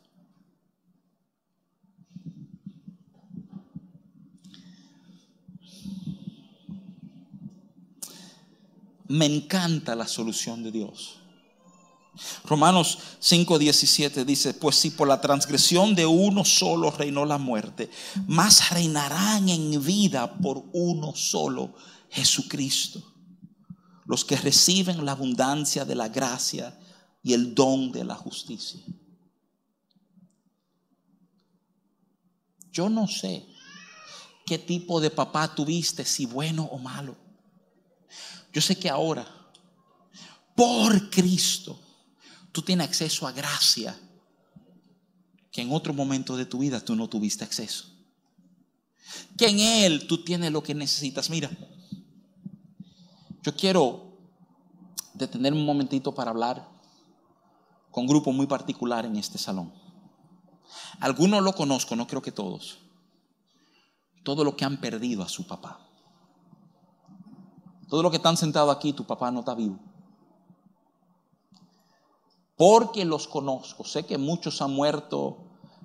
Me 9.09 9.26
encanta 9.26 9.94
la 9.94 10.07
solución 10.07 10.62
de 10.62 10.72
Dios. 10.72 11.18
Romanos 12.44 12.98
5:17 13.20 14.24
dice, 14.24 14.54
pues 14.54 14.76
si 14.76 14.90
por 14.90 15.07
la 15.07 15.20
transgresión 15.20 15.94
de 15.94 16.07
uno 16.07 16.44
solo 16.44 16.90
reinó 16.90 17.24
la 17.24 17.38
muerte, 17.38 17.90
más 18.26 18.70
reinarán 18.70 19.48
en 19.48 19.84
vida 19.84 20.38
por 20.38 20.64
uno 20.72 21.14
solo, 21.14 21.74
Jesucristo. 22.11 23.02
Los 24.07 24.24
que 24.24 24.36
reciben 24.36 25.04
la 25.04 25.12
abundancia 25.12 25.84
de 25.84 25.94
la 25.94 26.09
gracia 26.09 26.78
y 27.22 27.32
el 27.32 27.54
don 27.54 27.92
de 27.92 28.04
la 28.04 28.14
justicia. 28.14 28.80
Yo 32.70 32.88
no 32.88 33.09
sé 33.09 33.46
qué 34.44 34.59
tipo 34.59 35.00
de 35.00 35.11
papá 35.11 35.54
tuviste, 35.54 36.04
si 36.04 36.24
bueno 36.24 36.64
o 36.64 36.78
malo. 36.78 37.25
Yo 38.57 38.62
sé 38.62 38.78
que 38.78 38.88
ahora, 38.88 39.26
por 40.54 41.11
Cristo, 41.11 41.78
tú 42.52 42.62
tienes 42.62 42.88
acceso 42.88 43.26
a 43.26 43.32
gracia 43.32 43.94
que 45.52 45.61
en 45.61 45.70
otro 45.70 45.92
momento 45.92 46.38
de 46.38 46.46
tu 46.46 46.61
vida 46.61 46.82
tú 46.82 46.96
no 46.96 47.07
tuviste 47.07 47.44
acceso. 47.44 47.84
Que 49.36 49.48
en 49.48 49.61
Él 49.61 50.07
tú 50.07 50.24
tienes 50.24 50.52
lo 50.52 50.62
que 50.62 50.74
necesitas. 50.74 51.28
Mira, 51.28 51.50
yo 53.42 53.54
quiero 53.54 54.16
detener 55.12 55.52
un 55.52 55.66
momentito 55.66 56.14
para 56.14 56.30
hablar 56.30 56.66
con 57.90 58.04
un 58.04 58.09
grupo 58.09 58.32
muy 58.32 58.46
particular 58.46 59.04
en 59.04 59.16
este 59.16 59.36
salón. 59.36 59.70
Algunos 61.00 61.42
lo 61.42 61.52
conozco, 61.52 61.94
no 61.94 62.07
creo 62.07 62.22
que 62.22 62.32
todos. 62.32 62.78
Todo 64.22 64.44
lo 64.44 64.57
que 64.57 64.64
han 64.64 64.80
perdido 64.80 65.22
a 65.22 65.28
su 65.28 65.46
papá. 65.46 65.86
Todo 67.89 68.03
lo 68.03 68.11
que 68.11 68.16
están 68.16 68.37
sentados 68.37 68.74
aquí, 68.74 68.93
tu 68.93 69.05
papá 69.05 69.30
no 69.30 69.41
está 69.41 69.55
vivo 69.55 69.78
porque 72.57 73.05
los 73.05 73.28
conozco. 73.28 73.84
Sé 73.84 74.05
que 74.05 74.18
muchos 74.18 74.61
han 74.62 74.72
muerto, 74.72 75.39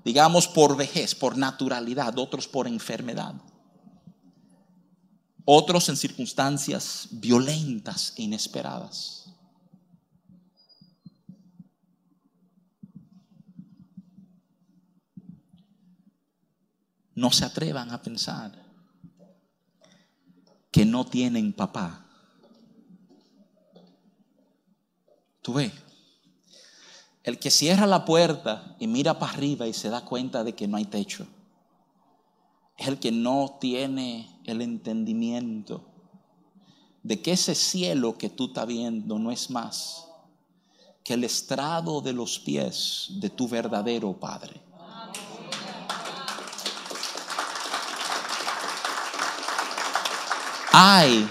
digamos, 0.03 0.47
por 0.47 0.75
vejez, 0.75 1.13
por 1.13 1.37
naturalidad, 1.37 2.17
otros 2.17 2.47
por 2.47 2.67
enfermedad, 2.67 3.35
otros 5.45 5.89
en 5.89 5.97
circunstancias 5.97 7.09
violentas 7.11 8.13
e 8.17 8.23
inesperadas. 8.23 9.17
No 17.13 17.29
se 17.31 17.43
atrevan 17.43 17.91
a 17.91 18.01
pensar 18.01 18.60
que 20.71 20.85
no 20.85 21.05
tienen 21.05 21.53
papá. 21.53 22.05
Tú 25.41 25.53
ves, 25.53 25.73
el 27.23 27.37
que 27.37 27.51
cierra 27.51 27.85
la 27.85 28.05
puerta 28.05 28.75
y 28.79 28.87
mira 28.87 29.19
para 29.19 29.33
arriba 29.33 29.67
y 29.67 29.73
se 29.73 29.89
da 29.89 30.05
cuenta 30.05 30.43
de 30.43 30.55
que 30.55 30.67
no 30.67 30.77
hay 30.77 30.85
techo. 30.85 31.27
Es 32.77 32.87
el 32.87 32.99
que 32.99 33.11
no 33.11 33.57
tiene 33.59 34.39
el 34.45 34.61
entendimiento 34.61 35.85
de 37.03 37.21
que 37.21 37.33
ese 37.33 37.55
cielo 37.55 38.17
que 38.17 38.29
tú 38.29 38.47
estás 38.47 38.67
viendo 38.67 39.19
no 39.19 39.31
es 39.31 39.49
más 39.49 40.07
que 41.03 41.15
el 41.15 41.23
estrado 41.23 42.01
de 42.01 42.13
los 42.13 42.39
pies 42.39 43.07
de 43.19 43.29
tu 43.29 43.47
verdadero 43.47 44.19
Padre. 44.19 44.61
Hay, 50.73 51.29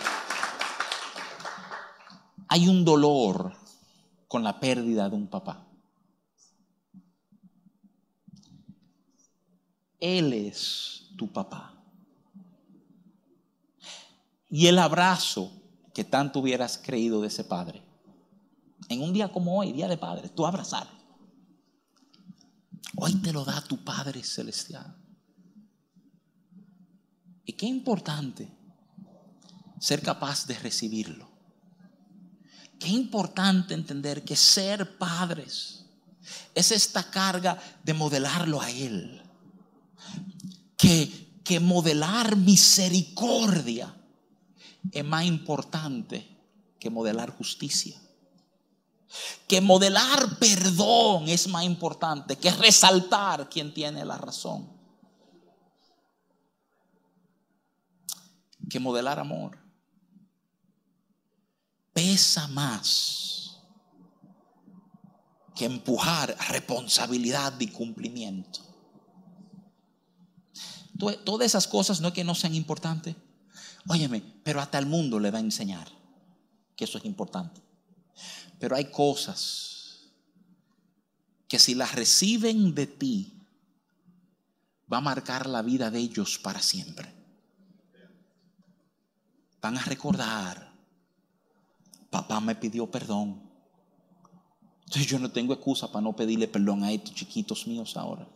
hay 2.49 2.68
un 2.68 2.84
dolor 2.84 3.57
con 4.28 4.43
la 4.43 4.61
pérdida 4.61 5.09
de 5.09 5.16
un 5.16 5.28
papá. 5.28 5.66
Él 9.99 10.32
es 10.32 11.11
tu 11.16 11.32
papá. 11.32 11.74
Y 14.51 14.66
el 14.66 14.78
abrazo 14.78 15.53
que 15.95 16.05
tanto 16.05 16.41
hubieras 16.41 16.78
creído 16.78 17.20
de 17.20 17.28
ese 17.28 17.45
padre. 17.45 17.82
En 18.88 19.03
un 19.03 19.12
día 19.12 19.32
como 19.32 19.59
hoy, 19.59 19.72
día 19.72 19.88
de 19.88 19.97
padre, 19.97 20.28
tú 20.28 20.47
abrazar. 20.47 20.88
Hoy 22.97 23.14
te 23.22 23.32
lo 23.32 23.45
da 23.45 23.62
tu 23.62 23.78
Padre 23.84 24.22
Celestial. 24.22 24.97
Y 27.45 27.53
qué 27.53 27.66
importante 27.66 28.59
ser 29.81 30.03
capaz 30.03 30.47
de 30.47 30.57
recibirlo. 30.59 31.28
Qué 32.78 32.89
importante 32.89 33.74
entender 33.74 34.24
que 34.24 34.37
ser 34.37 34.99
padres 34.99 35.87
es 36.55 36.70
esta 36.70 37.11
carga 37.11 37.59
de 37.83 37.95
modelarlo 37.95 38.61
a 38.61 38.70
Él 38.70 39.22
que, 40.76 41.41
que 41.43 41.61
modelar 41.61 42.37
misericordia 42.37 43.95
es 44.93 45.05
más 45.05 45.24
importante 45.24 46.26
que 46.78 46.91
modelar 46.91 47.31
justicia. 47.31 48.01
Que 49.49 49.61
modelar 49.61 50.39
perdón 50.39 51.28
es 51.28 51.49
más 51.49 51.64
importante 51.64 52.37
que 52.37 52.51
resaltar 52.51 53.49
quien 53.49 53.74
tiene 53.74 54.05
la 54.05 54.16
razón. 54.16 54.70
Que 58.70 58.78
modelar 58.78 59.18
amor 59.18 59.59
pesa 61.93 62.49
más 62.49 63.61
que 65.55 65.64
empujar 65.64 66.36
responsabilidad 66.49 67.59
y 67.61 67.68
cumplimiento. 67.68 68.61
Todas 71.24 71.47
esas 71.47 71.66
cosas 71.66 72.01
no 72.01 72.09
es 72.09 72.14
que 72.14 72.24
no 72.24 72.34
sean 72.34 72.55
importantes. 72.55 73.16
Óyeme, 73.88 74.22
pero 74.45 74.61
hasta 74.61 74.78
el 74.78 74.86
mundo 74.86 75.18
le 75.18 75.30
va 75.30 75.38
a 75.38 75.43
enseñar 75.43 75.88
que 76.76 76.84
eso 76.84 76.99
es 76.99 77.05
importante. 77.05 77.61
Pero 78.59 78.76
hay 78.76 78.91
cosas 78.91 80.11
que 81.49 81.59
si 81.59 81.74
las 81.74 81.95
reciben 81.95 82.74
de 82.74 82.86
ti, 82.86 83.41
va 84.93 84.99
a 84.99 85.03
marcar 85.03 85.47
la 85.47 85.62
vida 85.62 85.91
de 85.91 85.99
ellos 85.99 86.38
para 86.38 86.61
siempre. 86.61 87.12
Van 89.61 89.76
a 89.76 89.82
recordar, 89.82 90.70
papá 92.11 92.40
me 92.40 92.54
pidió 92.54 92.90
perdón. 92.90 93.40
Entonces 94.84 95.06
yo 95.06 95.18
no 95.18 95.30
tengo 95.30 95.54
excusa 95.54 95.90
para 95.90 96.02
no 96.02 96.14
pedirle 96.14 96.48
perdón 96.48 96.82
a 96.82 96.90
estos 96.92 97.14
chiquitos 97.14 97.66
míos 97.66 97.96
ahora. 97.96 98.28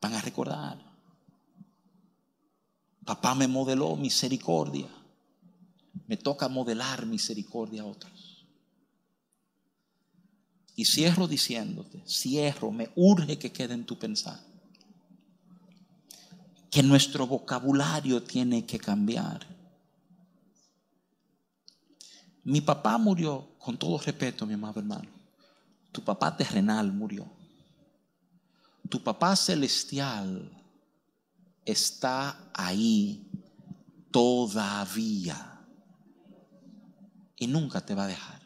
Van 0.00 0.14
a 0.14 0.20
recordar. 0.20 0.78
Papá 3.04 3.36
me 3.36 3.46
modeló 3.46 3.94
misericordia. 3.94 4.88
Me 6.08 6.16
toca 6.16 6.48
modelar 6.48 7.06
misericordia 7.06 7.82
a 7.82 7.86
otros. 7.86 8.46
Y 10.74 10.84
cierro 10.84 11.26
diciéndote, 11.26 12.02
cierro, 12.06 12.70
me 12.70 12.90
urge 12.96 13.38
que 13.38 13.50
quede 13.50 13.74
en 13.74 13.86
tu 13.86 13.98
pensar. 13.98 14.38
Que 16.70 16.82
nuestro 16.82 17.26
vocabulario 17.26 18.22
tiene 18.22 18.66
que 18.66 18.78
cambiar. 18.78 19.55
Mi 22.46 22.60
papá 22.60 22.96
murió, 22.96 23.44
con 23.58 23.76
todo 23.76 23.98
respeto, 23.98 24.46
mi 24.46 24.54
amado 24.54 24.78
hermano. 24.78 25.08
Tu 25.90 26.00
papá 26.00 26.36
terrenal 26.36 26.92
murió. 26.92 27.26
Tu 28.88 29.02
papá 29.02 29.34
celestial 29.34 30.48
está 31.64 32.38
ahí 32.54 33.28
todavía. 34.12 35.60
Y 37.36 37.48
nunca 37.48 37.80
te 37.80 37.96
va 37.96 38.04
a 38.04 38.08
dejar. 38.08 38.40